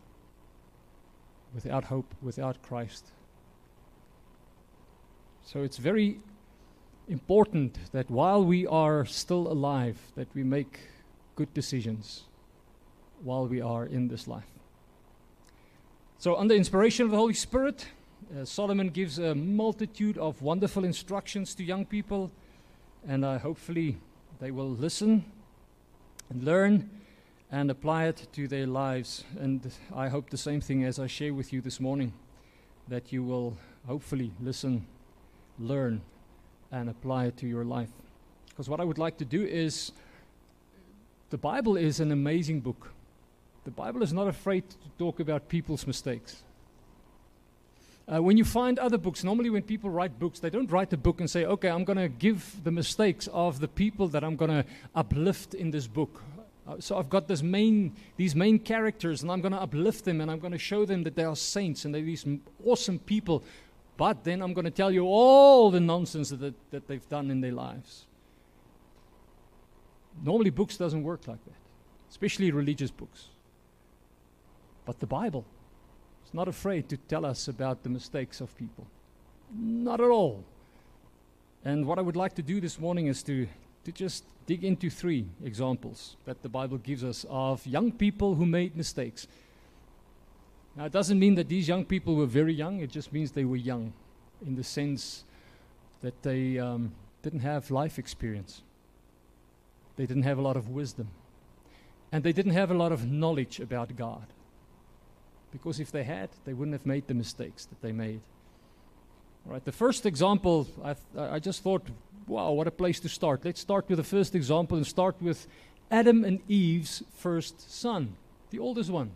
[1.54, 3.08] without hope, without Christ.
[5.44, 6.20] So it's very
[7.08, 10.80] important that while we are still alive, that we make
[11.36, 12.24] good decisions
[13.24, 14.44] while we are in this life.
[16.18, 17.88] So, under inspiration of the Holy Spirit,
[18.40, 22.32] uh, Solomon gives a multitude of wonderful instructions to young people,
[23.08, 23.98] and uh, hopefully
[24.40, 25.26] they will listen
[26.30, 26.90] and learn
[27.52, 29.26] and apply it to their lives.
[29.40, 32.14] And I hope the same thing as I share with you this morning
[32.88, 34.86] that you will hopefully listen,
[35.60, 36.02] learn,
[36.72, 37.90] and apply it to your life.
[38.48, 39.92] Because what I would like to do is
[41.32, 42.92] the Bible is an amazing book.
[43.66, 46.44] The Bible is not afraid to talk about people's mistakes.
[48.12, 50.98] Uh, when you find other books, normally when people write books, they don't write a
[50.98, 54.36] book and say, okay, I'm going to give the mistakes of the people that I'm
[54.36, 56.22] going to uplift in this book.
[56.68, 60.20] Uh, so I've got this main, these main characters, and I'm going to uplift them,
[60.20, 62.26] and I'm going to show them that they are saints and they're these
[62.66, 63.44] awesome people.
[63.96, 67.40] But then I'm going to tell you all the nonsense that, that they've done in
[67.40, 68.08] their lives.
[70.22, 71.56] Normally, books doesn't work like that,
[72.10, 73.28] especially religious books.
[74.86, 75.46] But the Bible
[76.34, 78.88] not afraid to tell us about the mistakes of people.
[79.54, 80.44] Not at all.
[81.64, 83.48] And what I would like to do this morning is to,
[83.84, 88.46] to just dig into three examples that the Bible gives us of young people who
[88.46, 89.28] made mistakes.
[90.76, 93.46] Now, it doesn't mean that these young people were very young, it just means they
[93.46, 93.94] were young
[94.46, 95.26] in the sense
[96.02, 98.62] that they um, didn't have life experience,
[99.98, 101.10] they didn't have a lot of wisdom,
[102.12, 104.26] and they didn't have a lot of knowledge about God
[105.52, 108.22] because if they had, they wouldn't have made the mistakes that they made.
[109.46, 111.88] All right, the first example, I, I just thought,
[112.28, 113.44] wow, what a place to start.
[113.44, 115.48] Let's start with the first example and start with
[115.90, 118.16] Adam and Eve's first son,
[118.50, 119.12] the oldest one.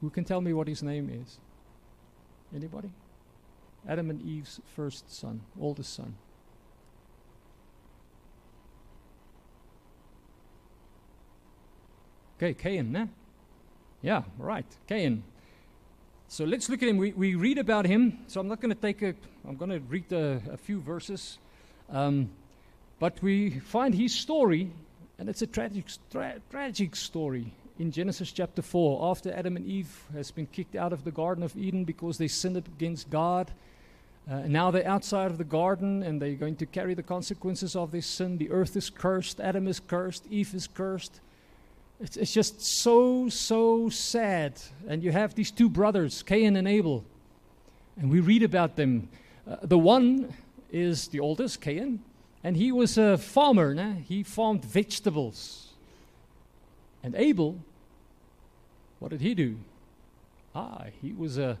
[0.00, 1.38] Who can tell me what his name is?
[2.54, 2.90] Anybody?
[3.88, 6.14] Adam and Eve's first son, oldest son.
[12.36, 13.08] Okay, Cain, ne?
[14.06, 15.24] Yeah, right, Cain.
[16.28, 16.96] So let's look at him.
[16.96, 18.20] We, we read about him.
[18.28, 21.38] So I'm not going to take a, I'm going to read a, a few verses.
[21.90, 22.30] Um,
[23.00, 24.70] but we find his story,
[25.18, 29.10] and it's a tragic, tra- tragic story in Genesis chapter 4.
[29.10, 32.28] After Adam and Eve has been kicked out of the Garden of Eden because they
[32.28, 33.50] sinned against God.
[34.30, 37.90] Uh, now they're outside of the garden and they're going to carry the consequences of
[37.90, 38.38] this sin.
[38.38, 41.20] The earth is cursed, Adam is cursed, Eve is cursed.
[42.00, 44.60] It's, it's just so, so sad.
[44.86, 47.04] And you have these two brothers, Cain and Abel.
[47.96, 49.08] And we read about them.
[49.48, 50.34] Uh, the one
[50.70, 52.02] is the oldest, Cain,
[52.44, 53.74] and he was a farmer.
[53.74, 53.94] Nah?
[53.94, 55.72] He farmed vegetables.
[57.02, 57.58] And Abel,
[58.98, 59.58] what did he do?
[60.54, 61.58] Ah, he was a,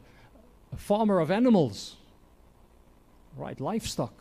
[0.72, 1.96] a farmer of animals,
[3.36, 3.60] right?
[3.60, 4.12] Livestock.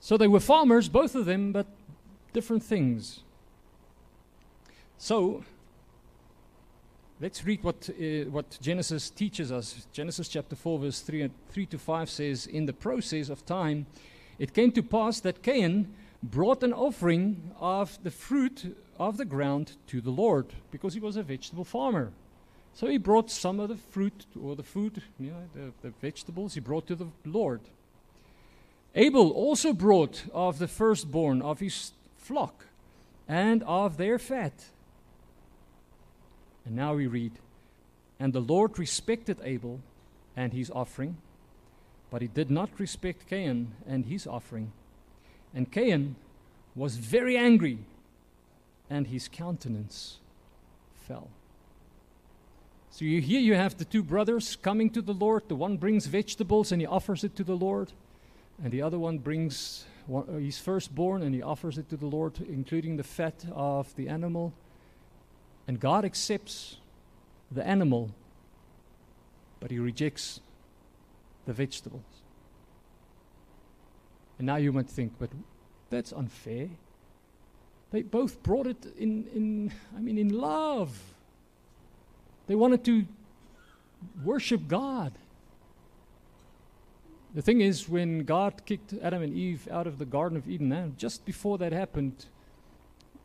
[0.00, 1.66] So they were farmers, both of them, but
[2.32, 3.20] different things.
[5.02, 5.42] So,
[7.20, 9.88] let's read what, uh, what Genesis teaches us.
[9.92, 13.86] Genesis chapter 4, verse 3, 3 to 5 says, In the process of time,
[14.38, 19.72] it came to pass that Cain brought an offering of the fruit of the ground
[19.88, 22.12] to the Lord, because he was a vegetable farmer.
[22.72, 26.54] So he brought some of the fruit or the food, you know, the, the vegetables,
[26.54, 27.62] he brought to the Lord.
[28.94, 32.66] Abel also brought of the firstborn of his flock
[33.26, 34.66] and of their fat.
[36.64, 37.32] And now we read,
[38.18, 39.80] And the Lord respected Abel
[40.36, 41.16] and his offering,
[42.10, 44.72] but he did not respect Cain and his offering.
[45.54, 46.16] And Cain
[46.74, 47.78] was very angry,
[48.88, 50.18] and his countenance
[51.06, 51.28] fell.
[52.90, 55.44] So you, here you have the two brothers coming to the Lord.
[55.48, 57.92] The one brings vegetables and he offers it to the Lord,
[58.62, 62.38] and the other one brings uh, his firstborn and he offers it to the Lord,
[62.40, 64.52] including the fat of the animal.
[65.66, 66.76] And God accepts
[67.50, 68.10] the animal,
[69.60, 70.40] but he rejects
[71.46, 72.02] the vegetables.
[74.38, 75.30] And now you might think, but
[75.90, 76.68] that's unfair.
[77.90, 80.98] They both brought it in, in I mean, in love.
[82.46, 83.06] They wanted to
[84.24, 85.12] worship God.
[87.34, 90.94] The thing is, when God kicked Adam and Eve out of the Garden of Eden,
[90.98, 92.26] just before that happened,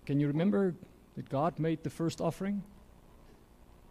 [0.06, 0.76] can you remember
[1.18, 2.64] that God made the first offering?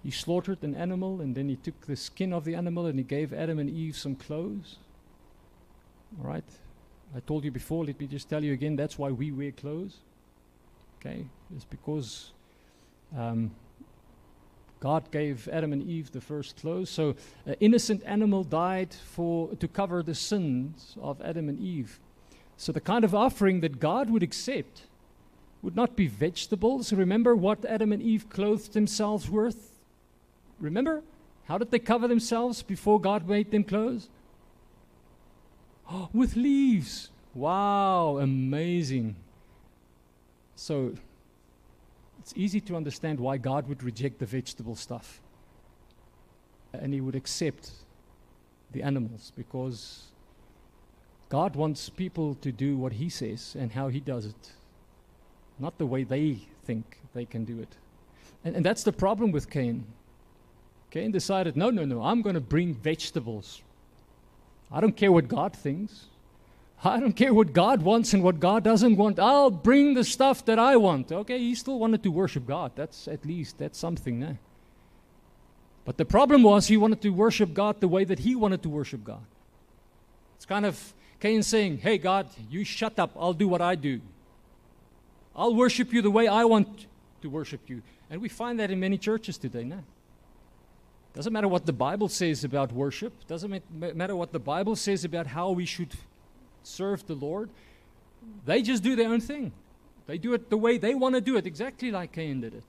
[0.02, 3.02] He slaughtered an animal and then he took the skin of the animal and he
[3.02, 4.76] gave Adam and Eve some clothes.
[6.18, 6.44] All right?
[7.14, 9.98] I told you before, let me just tell you again that's why we wear clothes.
[11.00, 11.26] Okay?
[11.54, 12.30] It's because
[13.16, 13.50] um,
[14.78, 16.90] God gave Adam and Eve the first clothes.
[16.90, 21.98] So an innocent animal died for, to cover the sins of Adam and Eve.
[22.56, 24.82] So the kind of offering that God would accept
[25.66, 26.92] would not be vegetables.
[26.92, 29.72] Remember what Adam and Eve clothed themselves with?
[30.60, 31.02] Remember?
[31.46, 34.08] How did they cover themselves before God made them clothes?
[36.12, 37.10] With leaves.
[37.34, 39.16] Wow, amazing.
[40.54, 40.94] So
[42.20, 45.20] it's easy to understand why God would reject the vegetable stuff
[46.72, 47.72] and he would accept
[48.70, 50.12] the animals because
[51.28, 54.52] God wants people to do what he says and how he does it
[55.58, 57.76] not the way they think they can do it.
[58.44, 59.84] And, and that's the problem with Cain.
[60.90, 63.62] Cain decided, no, no, no, I'm going to bring vegetables.
[64.70, 66.06] I don't care what God thinks.
[66.84, 69.18] I don't care what God wants and what God doesn't want.
[69.18, 71.10] I'll bring the stuff that I want.
[71.10, 72.72] Okay, he still wanted to worship God.
[72.74, 74.22] That's at least, that's something.
[74.22, 74.34] Eh?
[75.84, 78.68] But the problem was he wanted to worship God the way that he wanted to
[78.68, 79.24] worship God.
[80.36, 83.12] It's kind of Cain saying, Hey, God, you shut up.
[83.18, 84.00] I'll do what I do.
[85.36, 86.86] I'll worship you the way I want
[87.20, 87.82] to worship you.
[88.10, 89.84] And we find that in many churches today now.
[91.14, 95.26] Doesn't matter what the Bible says about worship, doesn't matter what the Bible says about
[95.26, 95.94] how we should
[96.62, 97.48] serve the Lord.
[98.44, 99.52] They just do their own thing.
[100.06, 102.64] They do it the way they want to do it, exactly like Cain did it.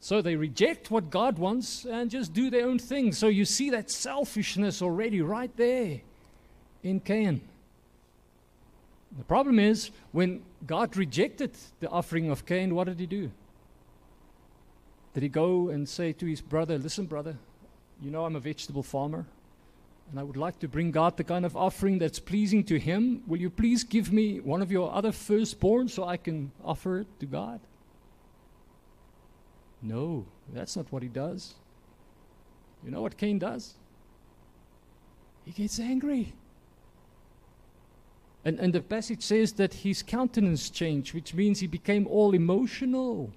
[0.00, 3.12] So they reject what God wants and just do their own thing.
[3.12, 6.00] So you see that selfishness already right there
[6.82, 7.40] in Cain.
[9.16, 13.30] The problem is, when God rejected the offering of Cain, what did he do?
[15.12, 17.36] Did he go and say to his brother, Listen, brother,
[18.00, 19.26] you know I'm a vegetable farmer,
[20.10, 23.22] and I would like to bring God the kind of offering that's pleasing to him.
[23.26, 27.20] Will you please give me one of your other firstborn so I can offer it
[27.20, 27.60] to God?
[29.82, 31.54] No, that's not what he does.
[32.84, 33.74] You know what Cain does?
[35.44, 36.34] He gets angry.
[38.44, 43.32] And, and the passage says that his countenance changed, which means he became all emotional.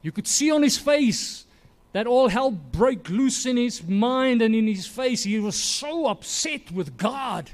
[0.00, 1.46] You could see on his face
[1.92, 5.22] that all hell broke loose in his mind and in his face.
[5.22, 7.50] He was so upset with God.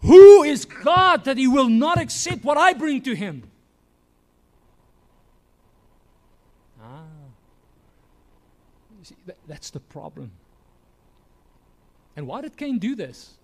[0.00, 3.44] Who is God that he will not accept what I bring to him?
[6.82, 7.04] Ah.
[9.02, 10.32] See, that, that's the problem.
[12.16, 13.34] And why did Cain do this?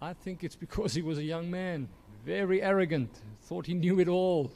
[0.00, 1.88] I think it's because he was a young man,
[2.24, 3.10] very arrogant,
[3.42, 4.52] thought he knew it all.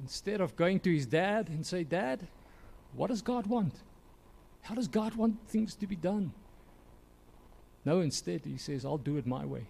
[0.00, 2.26] Instead of going to his dad and say, Dad,
[2.94, 3.74] what does God want?
[4.62, 6.32] How does God want things to be done?
[7.84, 9.66] No, instead, he says, I'll do it my way.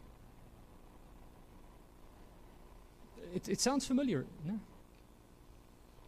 [3.35, 4.27] It, it sounds familiar.
[4.45, 4.61] No?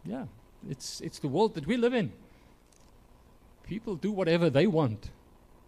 [0.05, 0.25] Yeah,
[0.69, 2.11] it's, it's the world that we live in.
[3.63, 5.09] People do whatever they want.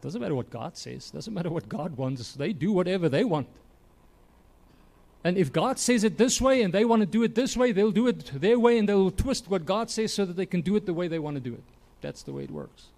[0.02, 2.34] Doesn't matter what God says, doesn't matter what God wants.
[2.34, 3.48] They do whatever they want.
[5.24, 7.72] And if God says it this way and they want to do it this way,
[7.72, 10.62] they'll do it their way and they'll twist what God says so that they can
[10.62, 11.64] do it the way they want to do it.
[12.02, 12.90] That's the way it works.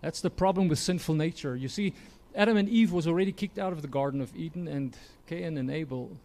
[0.00, 1.54] That's the problem with sinful nature.
[1.54, 1.92] You see,
[2.34, 4.96] Adam and Eve was already kicked out of the Garden of Eden, and
[5.26, 6.16] Cain and Abel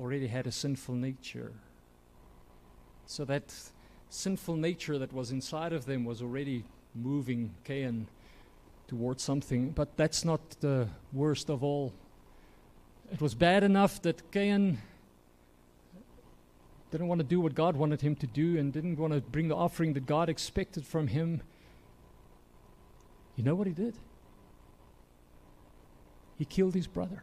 [0.00, 1.52] already had a sinful nature.
[3.06, 3.52] So that
[4.08, 6.64] sinful nature that was inside of them was already
[6.94, 8.06] moving Cain
[8.88, 9.70] towards something.
[9.70, 11.92] But that's not the worst of all.
[13.12, 14.78] It was bad enough that Cain
[16.90, 19.48] didn't want to do what God wanted him to do and didn't want to bring
[19.48, 21.42] the offering that God expected from him.
[23.36, 23.94] You know what he did?
[26.38, 27.22] He killed his brother.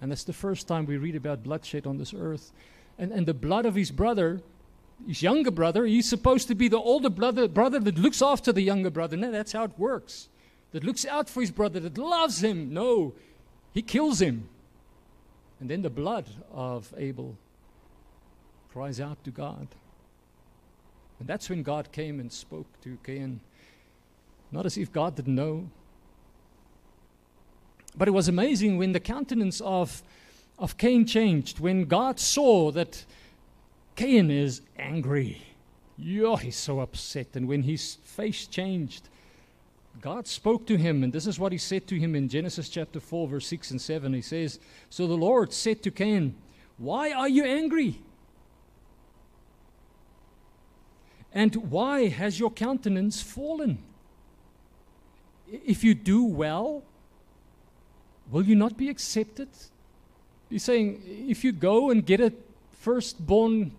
[0.00, 2.52] And that's the first time we read about bloodshed on this earth.
[2.98, 4.42] And, and the blood of his brother,
[5.06, 8.62] his younger brother, he's supposed to be the older brother, brother that looks after the
[8.62, 9.16] younger brother.
[9.16, 10.28] No, that's how it works
[10.72, 12.72] that looks out for his brother, that loves him.
[12.72, 13.14] No,
[13.72, 14.48] he kills him.
[15.60, 17.36] And then the blood of Abel
[18.72, 19.68] cries out to God.
[21.20, 23.40] And that's when God came and spoke to Cain.
[24.50, 25.70] Not as if God didn't know.
[27.96, 30.02] But it was amazing when the countenance of,
[30.58, 33.04] of Cain changed, when God saw that
[33.96, 35.42] Cain is angry.
[35.96, 37.28] Yeah, he's so upset.
[37.34, 39.08] And when his face changed,
[40.00, 42.98] God spoke to him, and this is what he said to him in Genesis chapter
[42.98, 44.12] 4, verse 6 and 7.
[44.12, 46.34] He says, So the Lord said to Cain,
[46.78, 48.00] Why are you angry?
[51.34, 53.78] And why has your countenance fallen?
[55.50, 56.82] If you do well,
[58.30, 59.48] will you not be accepted?
[60.50, 62.32] He's saying, if you go and get a
[62.72, 63.72] firstborn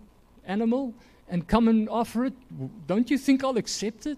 [0.46, 0.94] animal
[1.30, 2.34] and come and offer it,
[2.88, 4.18] don't you think I'll accept it?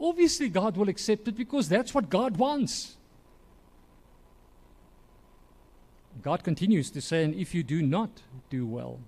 [0.00, 2.96] Obviously, God will accept it because that's what God wants.
[6.22, 8.10] God continues to say, and if you do not
[8.48, 8.98] do well,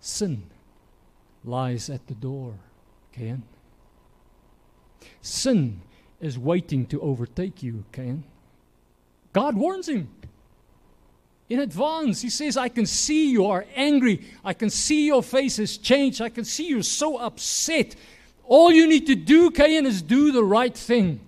[0.00, 0.44] sin
[1.44, 2.54] lies at the door,
[3.12, 3.42] Cain.
[5.20, 5.82] Sin
[6.20, 8.24] is waiting to overtake you, Cain.
[9.32, 10.08] God warns him.
[11.48, 14.24] In advance, he says, I can see you are angry.
[14.44, 16.22] I can see your face has changed.
[16.22, 17.96] I can see you're so upset
[18.46, 21.20] all you need to do, Cain, is do the right thing.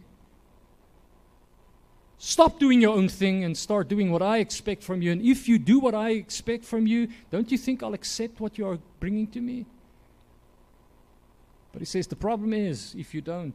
[2.19, 5.13] Stop doing your own thing and start doing what I expect from you.
[5.13, 8.59] And if you do what I expect from you, don't you think I'll accept what
[8.59, 9.65] you are bringing to me?
[11.73, 13.55] But he says the problem is if you don't,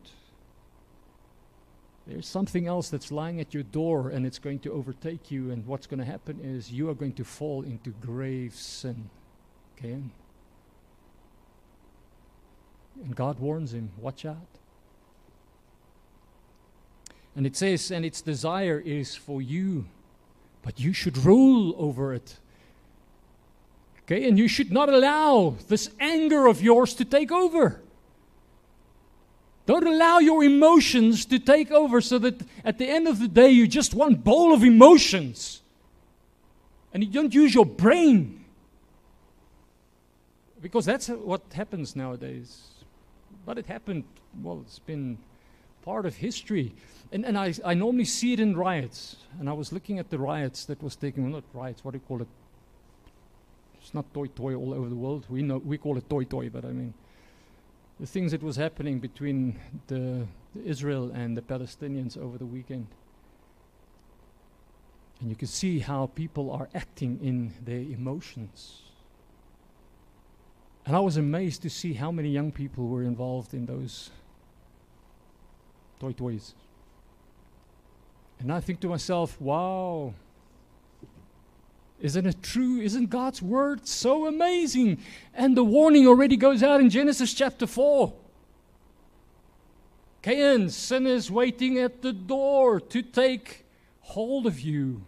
[2.07, 5.51] there's something else that's lying at your door and it's going to overtake you.
[5.51, 9.09] And what's going to happen is you are going to fall into grave sin.
[9.81, 10.11] Cain.
[13.03, 14.37] And God warns him, watch out.
[17.35, 19.85] And it says, and its desire is for you,
[20.63, 22.37] but you should rule over it.
[24.03, 27.81] Okay, and you should not allow this anger of yours to take over.
[29.71, 33.51] Don't allow your emotions to take over so that at the end of the day
[33.51, 35.61] you just one bowl of emotions
[36.93, 38.43] and you don't use your brain.
[40.61, 42.63] Because that's what happens nowadays.
[43.45, 44.03] But it happened,
[44.41, 45.17] well, it's been
[45.83, 46.73] part of history.
[47.13, 49.15] And, and I, I normally see it in riots.
[49.39, 51.95] And I was looking at the riots that was taking, well, not riots, what do
[51.95, 52.27] you call it?
[53.81, 55.27] It's not toy toy all over the world.
[55.29, 56.93] We, know, we call it toy toy, but I mean,
[58.01, 60.25] the things that was happening between the,
[60.55, 62.87] the Israel and the Palestinians over the weekend.
[65.19, 68.81] And you can see how people are acting in their emotions.
[70.83, 74.09] And I was amazed to see how many young people were involved in those
[75.99, 76.55] toy toys.
[78.39, 80.15] And I think to myself, wow,
[82.01, 82.81] Isn't it true?
[82.81, 84.97] Isn't God's word so amazing?
[85.35, 88.11] And the warning already goes out in Genesis chapter 4.
[90.23, 93.65] Cain, sin is waiting at the door to take
[94.01, 95.03] hold of you,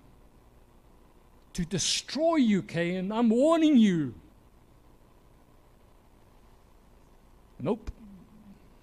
[1.54, 3.12] to destroy you, Cain.
[3.12, 4.14] I'm warning you.
[7.60, 7.92] Nope.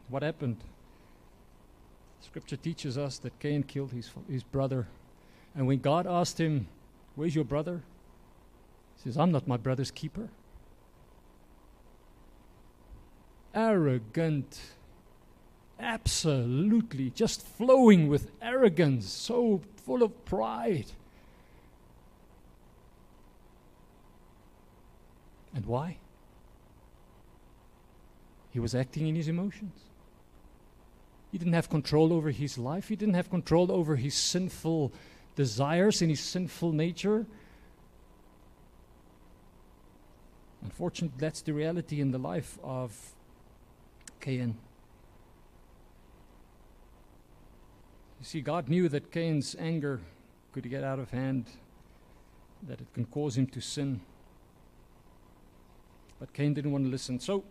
[0.09, 0.57] What happened?
[2.21, 4.89] Scripture teaches us that Cain killed his, his brother.
[5.55, 6.67] And when God asked him,
[7.17, 7.83] Where's your brother?
[9.03, 10.29] Says, I'm not my brother's keeper.
[13.55, 14.61] Arrogant,
[15.79, 20.87] absolutely just flowing with arrogance, so full of pride.
[25.55, 25.97] And why?
[28.51, 29.81] He was acting in his emotions.
[31.33, 32.89] He didn't have control over his life.
[32.89, 34.93] He didn't have control over his sinful
[35.37, 37.27] desires and his sinful nature.
[40.63, 42.95] Unfortunately, that's the reality in the life of
[44.21, 44.57] Cain.
[48.19, 50.01] You see, God knew that Cain's anger
[50.53, 51.47] could get out of hand,
[52.69, 54.03] that it can cause him to sin.
[56.19, 57.19] But Cain didn't want to listen.
[57.19, 57.45] So,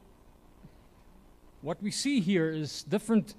[1.62, 3.34] what we see here is different,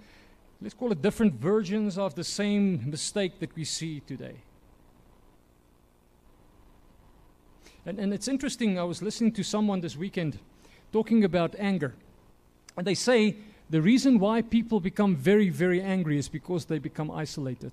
[0.61, 4.43] let's call it different versions of the same mistake that we see today.
[7.87, 10.39] And, and it's interesting, I was listening to someone this weekend
[10.93, 11.95] talking about anger.
[12.77, 13.37] And they say
[13.71, 17.73] the reason why people become very, very angry is because they become isolated.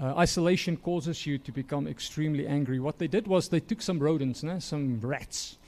[0.00, 2.80] Uh, isolation causes you to become extremely angry.
[2.80, 5.58] What they did was they took some rodents, né, some rats,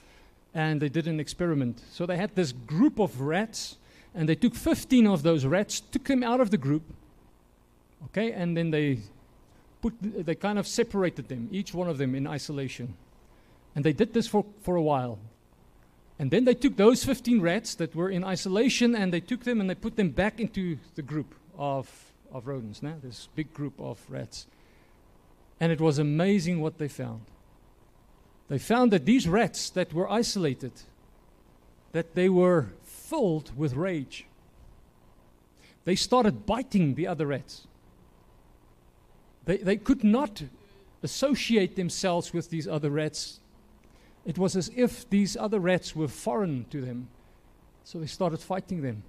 [0.54, 1.82] and they did an experiment.
[1.92, 3.76] So they had this group of rats,
[4.14, 6.82] and they took 15 of those rats, took them out of the group,
[8.06, 9.00] okay, and then they
[9.84, 12.94] put, they kind of separated them, each one of them in isolation.
[13.74, 15.18] And they did this for, for a while.
[16.18, 19.60] And then they took those 15 rats that were in isolation and they took them
[19.60, 21.86] and they put them back into the group of,
[22.32, 24.46] of rodents, now, this big group of rats.
[25.60, 27.22] And it was amazing what they found.
[28.48, 30.72] They found that these rats that were isolated,
[31.92, 34.26] that they were filled with rage.
[35.84, 37.66] They started biting the other rats.
[39.44, 40.42] They, they could not
[41.02, 43.40] associate themselves with these other rats.
[44.24, 47.08] It was as if these other rats were foreign to them.
[47.84, 49.02] So they started fighting them.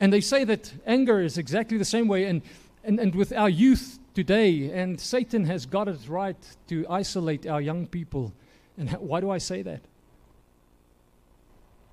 [0.00, 2.24] And they say that anger is exactly the same way.
[2.24, 2.42] And,
[2.84, 6.36] and, and with our youth today, and Satan has got it right
[6.68, 8.32] to isolate our young people.
[8.78, 9.80] And why do I say that?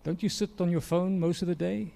[0.04, 1.94] Don't you sit on your phone most of the day?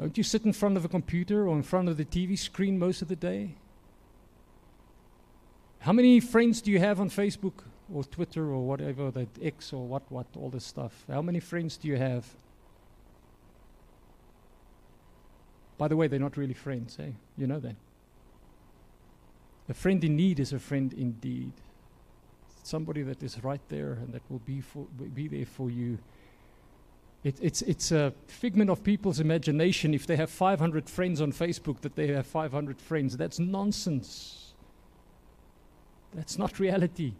[0.00, 2.78] Don't you sit in front of a computer or in front of the TV screen
[2.78, 3.54] most of the day?
[5.80, 9.86] How many friends do you have on Facebook or Twitter or whatever, that X or
[9.86, 11.04] what, what, all this stuff?
[11.06, 12.24] How many friends do you have?
[15.76, 17.10] By the way, they're not really friends, eh?
[17.36, 17.76] You know that.
[19.68, 21.52] A friend in need is a friend indeed.
[22.62, 25.98] Somebody that is right there and that will be, for, be there for you
[27.22, 31.80] it, it's, it's a figment of people's imagination if they have 500 friends on Facebook
[31.82, 33.16] that they have 500 friends.
[33.16, 34.54] That's nonsense.
[36.14, 37.12] That's not reality.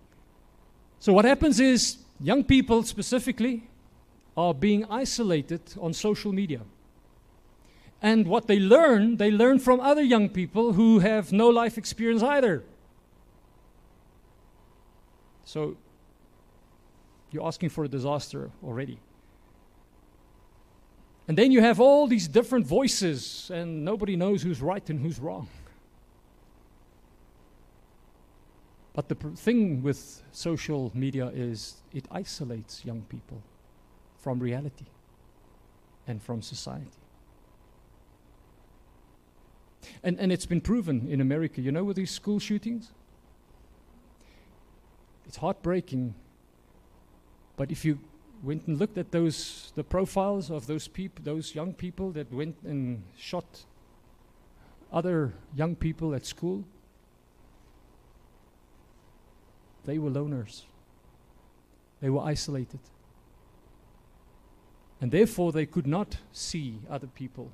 [0.98, 3.68] So, what happens is young people specifically
[4.36, 6.62] are being isolated on social media.
[8.02, 12.22] And what they learn, they learn from other young people who have no life experience
[12.22, 12.64] either.
[15.44, 15.76] So,
[17.30, 18.98] you're asking for a disaster already.
[21.30, 25.20] And then you have all these different voices, and nobody knows who's right and who's
[25.20, 25.46] wrong.
[28.94, 33.40] But the pr- thing with social media is it isolates young people
[34.18, 34.86] from reality
[36.08, 36.90] and from society.
[40.02, 42.90] And, and it's been proven in America, you know, with these school shootings?
[45.28, 46.12] It's heartbreaking.
[47.56, 48.00] But if you
[48.42, 52.56] went and looked at those the profiles of those people, those young people that went
[52.64, 53.64] and shot
[54.92, 56.64] other young people at school.
[59.84, 60.62] They were loners.
[62.00, 62.80] They were isolated.
[65.00, 67.50] And therefore, they could not see other people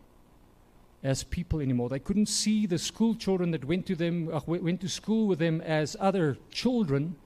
[1.04, 1.88] as people anymore.
[1.88, 5.38] They couldn't see the school children that went to them, uh, went to school with
[5.38, 7.16] them as other children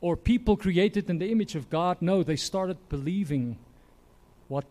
[0.00, 1.98] or people created in the image of God.
[2.00, 3.58] No, they started believing
[4.48, 4.66] what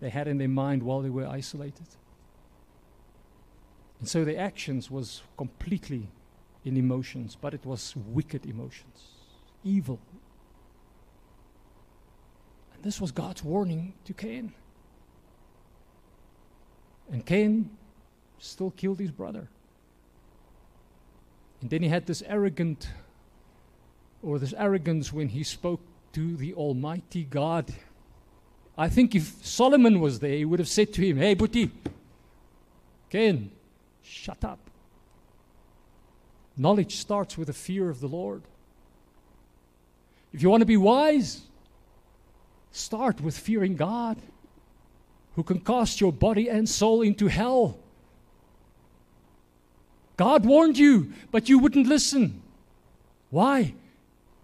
[0.00, 1.86] they had in their mind while they were isolated.
[4.00, 6.08] And so their actions was completely
[6.64, 9.10] in emotions, but it was wicked emotions,
[9.62, 10.00] evil.
[12.74, 14.52] And this was God's warning to Cain.
[17.10, 17.70] And Cain
[18.38, 19.48] still killed his brother.
[21.60, 22.88] And then he had this arrogant,
[24.22, 25.80] or this arrogance when he spoke
[26.12, 27.72] to the Almighty God.
[28.76, 31.70] I think if Solomon was there, he would have said to him, Hey, Buti,
[33.10, 33.50] Cain,
[34.02, 34.58] shut up.
[36.56, 38.42] Knowledge starts with a fear of the Lord.
[40.32, 41.42] If you want to be wise,
[42.70, 44.16] start with fearing God,
[45.34, 47.78] who can cast your body and soul into hell.
[50.16, 52.42] God warned you, but you wouldn't listen.
[53.30, 53.74] Why?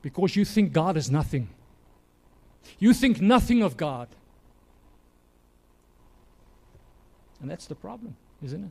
[0.03, 1.49] Because you think God is nothing.
[2.79, 4.09] You think nothing of God.
[7.41, 8.71] And that's the problem, isn't it?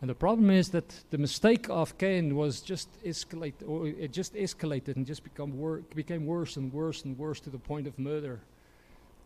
[0.00, 4.34] And the problem is that the mistake of Cain was just escalate, or it just
[4.34, 7.98] escalated and just become wor- became worse and worse and worse to the point of
[7.98, 8.40] murder.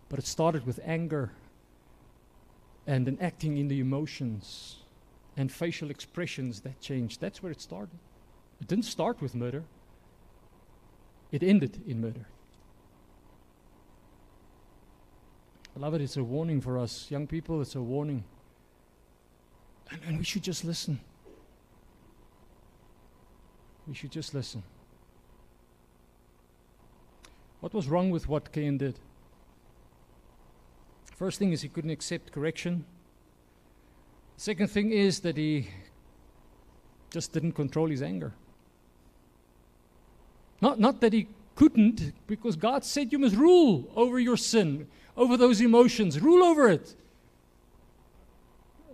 [0.08, 1.32] But it started with anger
[2.86, 4.76] and an acting in the emotions
[5.36, 7.20] and facial expressions that changed.
[7.20, 7.98] That's where it started.
[8.60, 9.64] It didn't start with murder.
[11.32, 12.26] It ended in murder.
[15.74, 17.10] Beloved, it's a warning for us.
[17.10, 18.22] Young people, it's a warning.
[19.90, 21.00] And, and we should just listen.
[23.88, 24.62] We should just listen.
[27.60, 28.98] What was wrong with what Cain did?
[31.16, 32.84] First thing is he couldn't accept correction.
[34.36, 35.68] Second thing is that he
[37.10, 38.34] just didn't control his anger.
[40.62, 44.86] Not, not that he couldn't, because God said you must rule over your sin,
[45.16, 46.94] over those emotions, rule over it.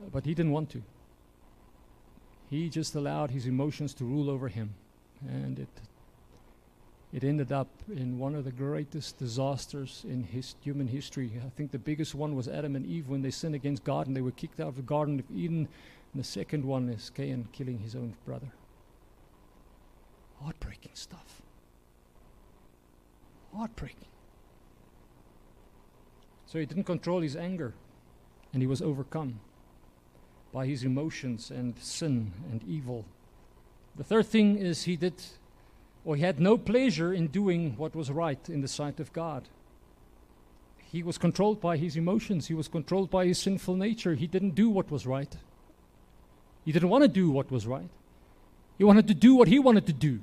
[0.01, 0.83] Uh, but he didn't want to.
[2.49, 4.75] He just allowed his emotions to rule over him.
[5.29, 5.69] And it,
[7.13, 11.31] it ended up in one of the greatest disasters in his human history.
[11.45, 14.17] I think the biggest one was Adam and Eve when they sinned against God and
[14.17, 15.69] they were kicked out of the Garden of Eden.
[16.15, 18.51] And the second one is Cain killing his own brother.
[20.41, 21.43] Heartbreaking stuff.
[23.55, 24.07] Heartbreaking.
[26.47, 27.75] So he didn't control his anger
[28.53, 29.41] and he was overcome
[30.53, 33.05] by his emotions and sin and evil.
[33.97, 35.15] The third thing is he did,
[36.05, 39.49] or he had no pleasure in doing what was right in the sight of God.
[40.91, 44.15] He was controlled by his emotions, he was controlled by his sinful nature.
[44.15, 45.37] He didn't do what was right.
[46.65, 47.91] He didn't want to do what was right.
[48.79, 50.21] He wanted to do what he wanted to do.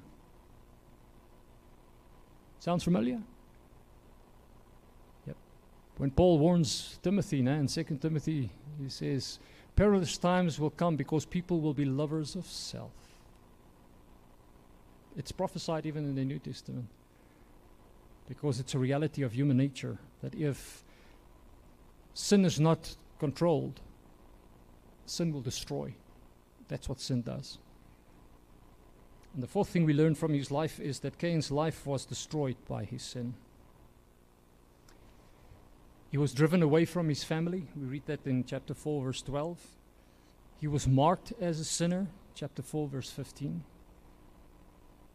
[2.66, 3.22] Sounds familiar?
[5.28, 5.36] Yep.
[5.98, 8.50] When Paul warns Timothy now in 2 Timothy,
[8.82, 9.38] he says,
[9.76, 12.90] Perilous times will come because people will be lovers of self.
[15.16, 16.88] It's prophesied even in the New Testament
[18.28, 20.84] because it's a reality of human nature that if
[22.16, 23.80] sin is not controlled,
[25.06, 25.94] sin will destroy.
[26.68, 27.60] That's what sin does.
[29.36, 32.56] And the fourth thing we learn from his life is that Cain's life was destroyed
[32.70, 33.34] by his sin.
[36.10, 37.68] He was driven away from his family.
[37.76, 39.60] We read that in chapter 4, verse 12.
[40.62, 43.62] He was marked as a sinner, chapter 4, verse 15.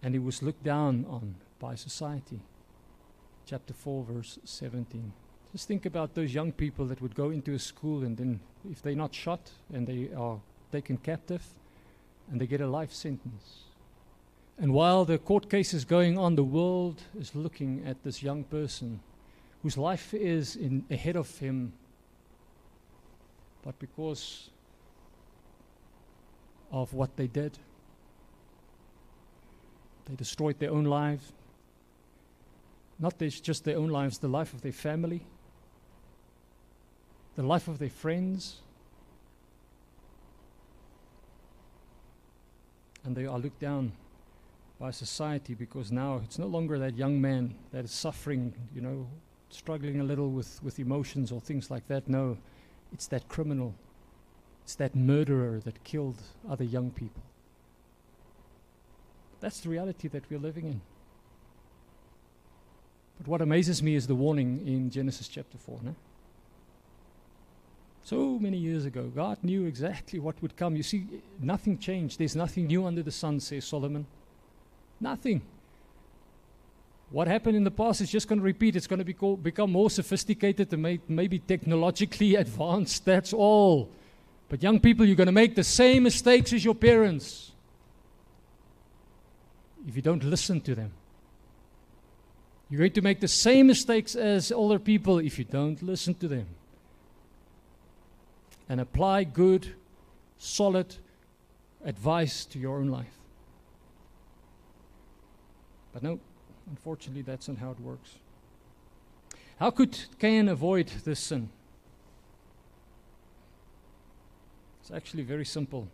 [0.02, 2.40] And he was looked down on by society,
[3.46, 5.14] chapter 4, verse 17.
[5.52, 8.40] Just think about those young people that would go into a school and then,
[8.70, 10.38] if they're not shot and they are
[10.70, 11.42] taken captive,
[12.30, 13.69] and they get a life sentence.
[14.60, 18.44] And while the court case is going on, the world is looking at this young
[18.44, 19.00] person
[19.62, 21.72] whose life is in, ahead of him.
[23.62, 24.50] But because
[26.70, 27.58] of what they did,
[30.04, 31.32] they destroyed their own lives.
[32.98, 35.22] Not just their own lives, the life of their family,
[37.34, 38.60] the life of their friends.
[43.04, 43.92] And they are looked down
[44.80, 49.06] by society because now it's no longer that young man that is suffering, you know,
[49.50, 52.08] struggling a little with, with emotions or things like that.
[52.08, 52.38] No,
[52.90, 53.74] it's that criminal,
[54.64, 56.16] it's that murderer that killed
[56.48, 57.22] other young people.
[59.40, 60.80] That's the reality that we're living in.
[63.18, 65.80] But what amazes me is the warning in Genesis chapter 4.
[65.82, 65.94] No?
[68.02, 70.74] So many years ago, God knew exactly what would come.
[70.74, 71.06] You see,
[71.38, 72.18] nothing changed.
[72.18, 74.06] There's nothing new under the sun, says Solomon.
[75.00, 75.42] Nothing.
[77.10, 78.76] What happened in the past is just going to repeat.
[78.76, 83.04] It's going to be become more sophisticated and may, maybe technologically advanced.
[83.04, 83.90] That's all.
[84.48, 87.52] But young people, you're going to make the same mistakes as your parents.
[89.88, 90.92] if you don't listen to them.
[92.68, 96.28] You're going to make the same mistakes as older people if you don't listen to
[96.28, 96.46] them.
[98.68, 99.74] And apply good,
[100.38, 100.94] solid
[101.84, 103.19] advice to your own life.
[105.92, 106.20] But no,
[106.68, 108.18] unfortunately, that's not how it works.
[109.58, 111.50] How could Cain avoid this sin?
[114.80, 115.88] It's actually very simple.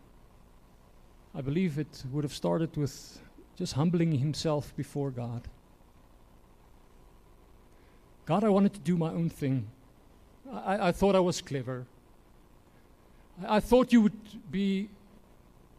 [1.35, 3.19] I believe it would have started with
[3.57, 5.47] just humbling himself before God.
[8.25, 9.67] God, I wanted to do my own thing.
[10.51, 11.85] I, I thought I was clever.
[13.43, 14.89] I, I thought you would be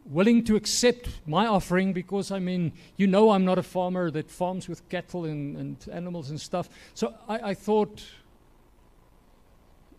[0.09, 4.29] willing to accept my offering because, I mean, you know I'm not a farmer that
[4.29, 6.67] farms with cattle and, and animals and stuff.
[6.95, 8.03] So I, I thought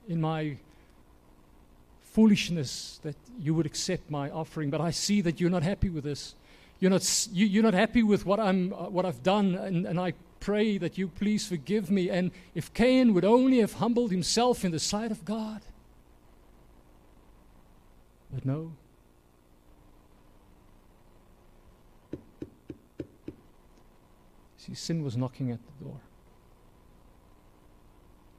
[0.09, 0.57] in my
[2.03, 6.03] foolishness that you would accept my offering, but I see that you're not happy with
[6.03, 6.35] this.
[6.81, 10.01] You're not, you, you're not happy with what, I'm, uh, what I've done, and, and
[10.01, 12.11] I pray that you please forgive me.
[12.11, 15.61] And if Cain would only have humbled himself in the sight of God.
[18.33, 18.73] But no.
[24.71, 26.01] See, sin was knocking at the door.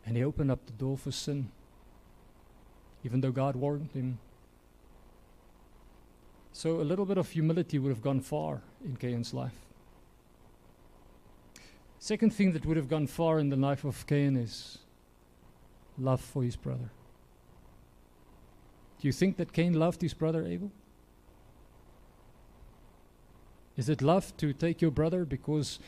[0.06, 1.52] And he opened up the door for sin,
[3.04, 4.20] even though God warned him.
[6.54, 9.56] So a little bit of humility would have gone far in Cain's life.
[12.00, 14.80] Second thing that would have gone far in the life of Cain is
[15.98, 16.92] love for his brother.
[19.00, 20.72] Do you think that Cain loved his brother Abel?
[23.78, 25.80] Is it love to take your brother because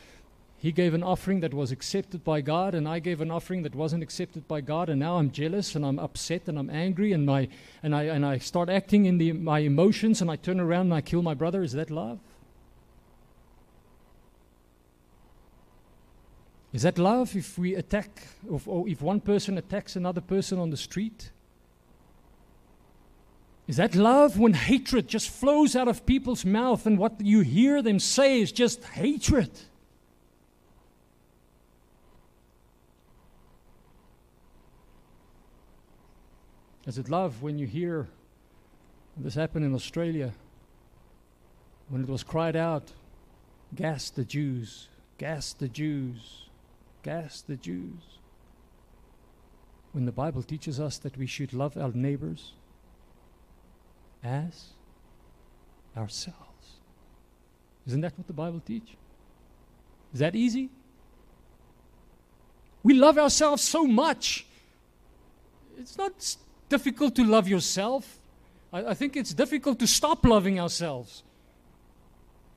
[0.64, 3.74] he gave an offering that was accepted by God, and I gave an offering that
[3.74, 7.26] wasn't accepted by God, and now I'm jealous and I'm upset and I'm angry, and,
[7.26, 7.48] my,
[7.82, 10.94] and, I, and I start acting in the, my emotions, and I turn around and
[10.94, 11.62] I kill my brother.
[11.62, 12.18] Is that love?
[16.72, 18.22] Is that love if we attack,
[18.66, 21.30] or if one person attacks another person on the street?
[23.68, 27.82] Is that love when hatred just flows out of people's mouth and what you hear
[27.82, 29.50] them say is just hatred?
[36.86, 38.08] Is it love when you hear
[39.16, 40.32] this happened in Australia
[41.88, 42.92] when it was cried out,
[43.74, 46.48] gas the Jews, gas the Jews,
[47.02, 48.18] gas the Jews?
[49.92, 52.52] When the Bible teaches us that we should love our neighbors
[54.22, 54.64] as
[55.96, 56.80] ourselves.
[57.86, 58.96] Isn't that what the Bible teaches?
[60.12, 60.70] Is that easy?
[62.82, 64.46] We love ourselves so much.
[65.78, 66.12] It's not
[66.68, 68.18] difficult to love yourself.
[68.72, 71.22] I, I think it's difficult to stop loving ourselves.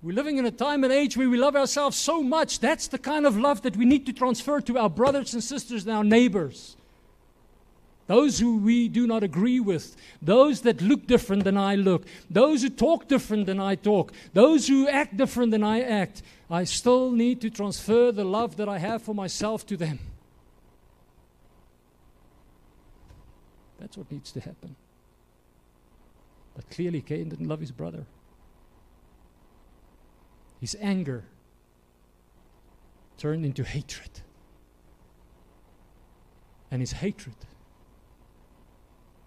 [0.03, 2.59] We're living in a time and age where we love ourselves so much.
[2.59, 5.85] That's the kind of love that we need to transfer to our brothers and sisters
[5.85, 6.77] and our neighbors.
[8.05, 12.61] Those who we do not agree with, those that look different than I look, those
[12.61, 17.11] who talk different than I talk, those who act different than I act, I still
[17.11, 19.99] need to transfer the love that I have for myself to them.
[23.79, 24.75] That's what needs to happen.
[26.55, 28.05] But clearly, Cain didn't love his brother.
[30.59, 31.25] His anger
[33.17, 34.21] turned into hatred.
[36.71, 37.35] And his hatred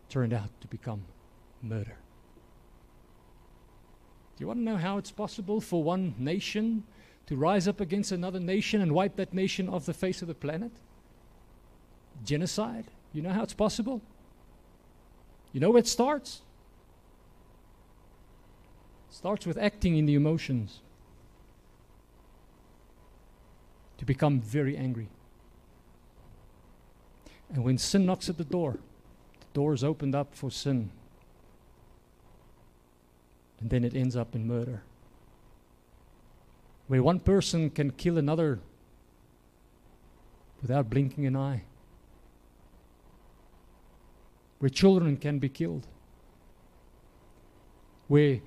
[0.08, 1.04] turned out to become
[1.62, 1.96] murder.
[4.36, 6.84] Do you want to know how it's possible for one nation
[7.26, 10.34] to rise up against another nation and wipe that nation off the face of the
[10.34, 10.72] planet?
[12.24, 12.86] Genocide.
[13.12, 14.02] You know how it's possible?
[15.52, 16.42] You know where it starts?
[19.10, 20.80] It starts with acting in the emotions.
[23.98, 25.08] To become very angry.
[27.52, 28.78] And when sin knocks at the door,
[29.40, 30.90] the door is opened up for sin.
[33.60, 34.82] And then it ends up in murder.
[36.86, 38.60] Where one person can kill another
[40.62, 41.64] without blinking an eye
[44.60, 45.86] where children can be killed,
[48.08, 48.40] where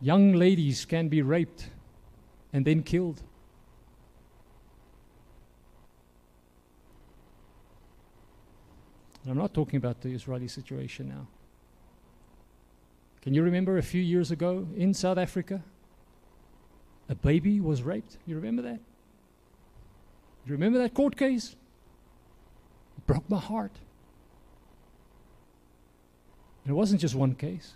[0.00, 1.70] young ladies can be raped
[2.52, 3.22] and then killed.
[9.22, 11.26] And I'm not talking about the Israeli situation now.
[13.22, 15.62] Can you remember a few years ago in South Africa?
[17.08, 18.18] A baby was raped.
[18.26, 18.76] You remember that?
[18.76, 21.54] Do you remember that court case?
[22.98, 23.72] It broke my heart.
[26.66, 27.74] It wasn't just one case.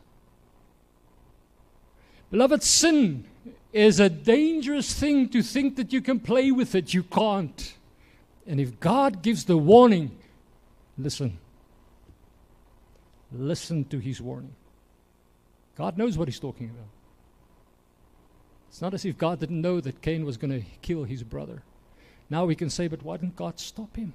[2.31, 3.25] Beloved, sin
[3.73, 6.95] is a dangerous thing to think that you can play with it.
[6.95, 7.75] You can't.
[8.47, 10.19] And if God gives the warning,
[10.97, 11.39] listen.
[13.31, 14.55] Listen to his warning.
[15.77, 16.89] God knows what he's talking about.
[18.69, 21.63] It's not as if God didn't know that Cain was going to kill his brother.
[22.31, 24.13] Now we can say, but why didn't God stop him?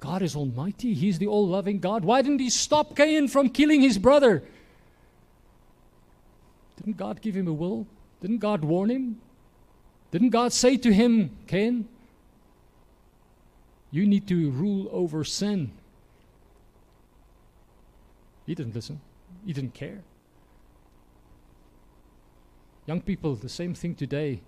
[0.00, 0.94] God is almighty.
[0.94, 2.04] He's the all loving God.
[2.04, 4.44] Why didn't he stop Cain from killing his brother?
[6.76, 7.86] Didn't God give him a will?
[8.20, 9.20] Didn't God warn him?
[10.10, 11.88] Didn't God say to him, Cain,
[13.90, 15.72] you need to rule over sin?
[18.46, 19.00] He didn't listen,
[19.44, 20.02] he didn't care.
[22.86, 24.40] Young people, the same thing today.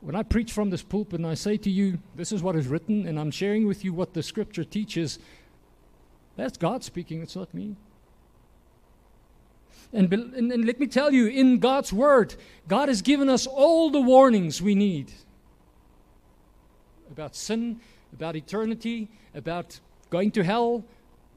[0.00, 2.66] When I preach from this pulpit and I say to you, this is what is
[2.66, 5.18] written, and I'm sharing with you what the scripture teaches,
[6.36, 7.76] that's God speaking, it's not me.
[9.92, 12.34] And, and, and, let me tell you, in God's Word,
[12.68, 15.12] God has given us all the warnings we need
[17.10, 17.80] about sin,
[18.12, 19.80] about eternity, about
[20.10, 20.84] going to hell,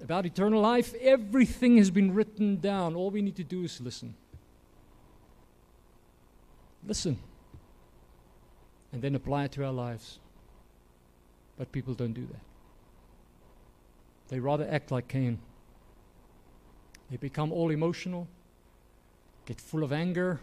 [0.01, 0.93] about eternal life.
[0.99, 2.95] Everything has been written down.
[2.95, 4.15] All we need to do is listen.
[6.85, 7.17] Listen.
[8.91, 10.19] And then apply it to our lives.
[11.57, 12.41] But people don't do that.
[14.29, 15.39] They rather act like Cain.
[17.09, 18.27] They become all emotional
[19.49, 20.39] get full of anger.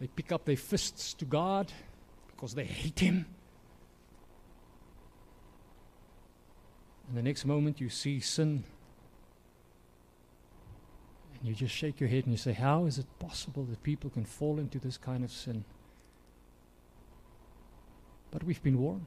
[0.00, 1.70] They pick up their fists to God
[2.28, 3.26] because they hate Him.
[7.08, 8.64] And the next moment you see sin.
[11.34, 14.08] And you just shake your head and you say, How is it possible that people
[14.08, 15.66] can fall into this kind of sin?
[18.36, 19.06] But we've been warned.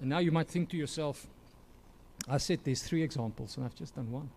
[0.00, 1.26] And now you might think to yourself,
[2.26, 4.30] I said there's three examples, and I've just done one.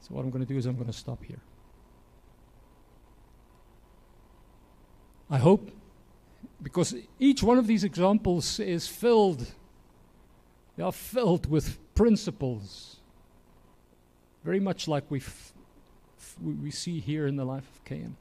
[0.00, 1.40] So what I'm going to do is I'm going to stop here.
[5.28, 5.72] I hope,
[6.62, 9.44] because each one of these examples is filled,
[10.76, 13.00] they are filled with principles,
[14.44, 15.10] very much like
[16.40, 18.16] we see here in the life of Cain.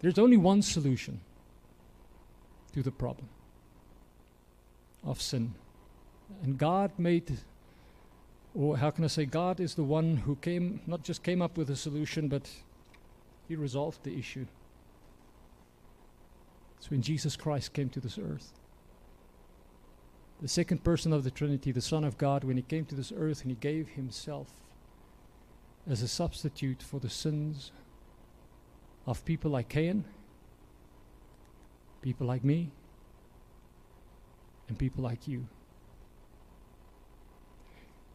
[0.00, 1.20] There's only one solution
[2.74, 3.28] to the problem
[5.02, 5.54] of sin.
[6.42, 7.38] And God made,
[8.54, 11.56] or how can I say, God is the one who came, not just came up
[11.56, 12.50] with a solution, but
[13.48, 14.46] He resolved the issue.
[16.78, 18.52] It's when Jesus Christ came to this earth.
[20.44, 23.12] The second person of the Trinity, the Son of God, when He came to this
[23.16, 24.48] earth and He gave Himself
[25.88, 27.72] as a substitute for the sins
[29.06, 30.04] of people like Cain
[32.04, 32.70] people like me,
[34.68, 35.46] and people like you.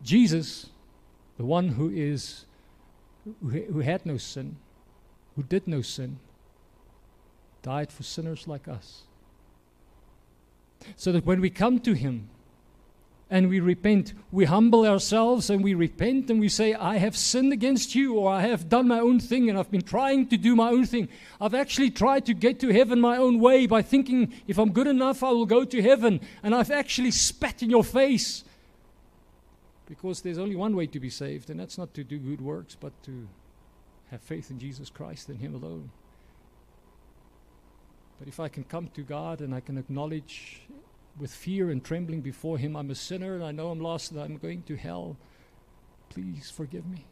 [0.04, 0.70] Jesus,
[1.38, 2.46] the one who is
[3.42, 4.58] who, had no sin,
[5.36, 6.20] who did no sin,
[7.64, 9.06] died for sinners like us.
[10.96, 12.30] So that when we come to him,
[13.30, 14.14] and we repent.
[14.32, 18.32] We humble ourselves and we repent and we say, I have sinned against you, or
[18.32, 21.10] I have done my own thing and I've been trying to do my own thing.
[21.40, 24.88] I've actually tried to get to heaven my own way by thinking, if I'm good
[24.88, 26.22] enough, I will go to heaven.
[26.42, 28.44] And I've actually spat in your face.
[29.86, 32.78] Because there's only one way to be saved, and that's not to do good works,
[32.80, 33.28] but to
[34.12, 35.90] have faith in Jesus Christ and Him alone.
[38.20, 40.62] But if I can come to God and I can acknowledge
[41.18, 44.22] with fear and trembling before Him, I'm a sinner and I know I'm lost and
[44.22, 45.18] I'm going to hell.
[46.10, 47.06] Please forgive me.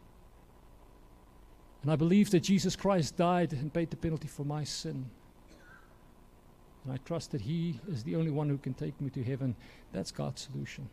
[1.84, 5.10] And I believe that Jesus Christ died and paid the penalty for my sin.
[6.84, 9.56] And I trust that He is the only one who can take me to heaven.
[9.94, 10.90] That's God's solution.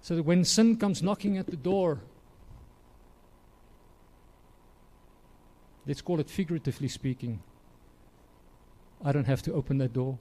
[0.00, 2.00] So that when sin comes knocking at the door,
[5.86, 7.42] let's call it figuratively speaking,
[9.04, 10.18] I don't have to open that door.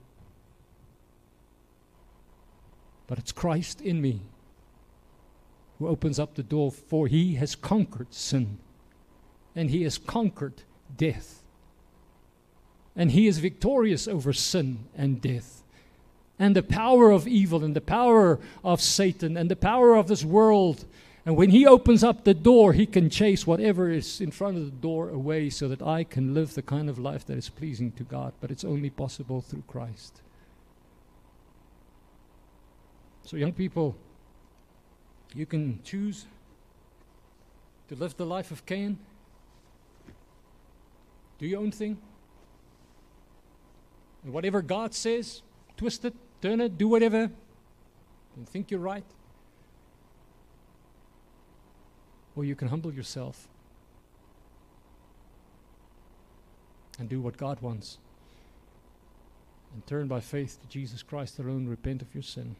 [3.07, 4.21] But it's Christ in me
[5.79, 8.59] who opens up the door, for he has conquered sin
[9.55, 10.63] and he has conquered
[10.95, 11.43] death.
[12.95, 15.63] And he is victorious over sin and death.
[16.39, 20.23] And the power of evil and the power of Satan and the power of this
[20.23, 20.85] world.
[21.25, 24.65] And when he opens up the door, he can chase whatever is in front of
[24.65, 27.91] the door away so that I can live the kind of life that is pleasing
[27.93, 28.33] to God.
[28.41, 30.21] But it's only possible through Christ.
[33.23, 33.95] So, young people,
[35.35, 36.25] you can choose
[37.89, 38.97] to live the life of Cain.
[41.37, 41.97] Do your own thing.
[44.23, 45.43] And whatever God says,
[45.77, 47.29] twist it, turn it, do whatever.
[48.35, 49.05] and think you're right.
[52.35, 53.47] Or you can humble yourself
[56.99, 57.97] and do what God wants
[59.73, 62.55] and turn by faith to Jesus Christ alone, repent of your sin.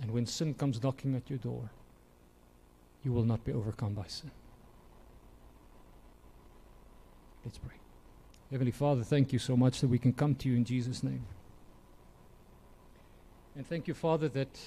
[0.00, 1.70] And when sin comes knocking at your door,
[3.02, 4.30] you will not be overcome by sin.
[7.44, 7.76] Let's pray.
[8.50, 11.24] Heavenly Father, thank you so much that we can come to you in Jesus' name.
[13.56, 14.58] And thank you, Father, that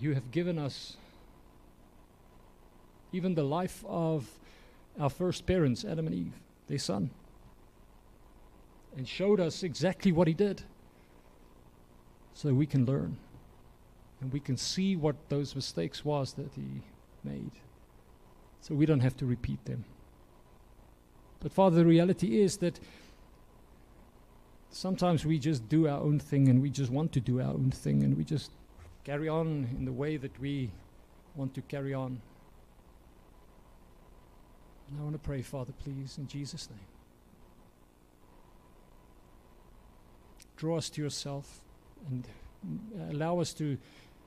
[0.00, 0.96] you have given us
[3.12, 4.28] even the life of
[4.98, 6.32] our first parents, Adam and Eve,
[6.68, 7.10] their son,
[8.96, 10.62] and showed us exactly what he did
[12.32, 13.16] so we can learn
[14.20, 16.82] and we can see what those mistakes was that he
[17.22, 17.50] made.
[18.60, 19.84] So we don't have to repeat them.
[21.40, 22.80] But father the reality is that
[24.70, 27.70] sometimes we just do our own thing and we just want to do our own
[27.70, 28.50] thing and we just
[29.04, 30.70] carry on in the way that we
[31.36, 32.20] want to carry on
[34.90, 36.78] and I want to pray, Father, please, in Jesus' name.
[40.56, 41.60] Draw us to yourself
[42.08, 42.28] and
[43.10, 43.78] allow us to,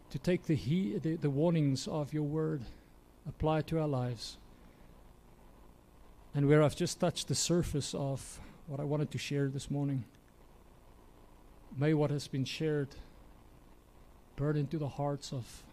[0.09, 2.61] to take the, he, the, the warnings of your word,
[3.27, 4.37] apply it to our lives.
[6.35, 10.03] And where I've just touched the surface of what I wanted to share this morning,
[11.77, 12.89] may what has been shared
[14.37, 15.63] burn into the hearts of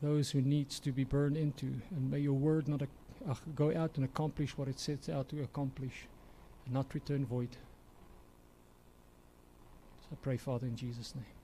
[0.00, 3.96] those who needs to be burned into, and may your word not uh, go out
[3.96, 6.06] and accomplish what it sets out to accomplish,
[6.64, 7.50] and not return void.
[10.00, 11.41] So I pray, Father, in Jesus' name.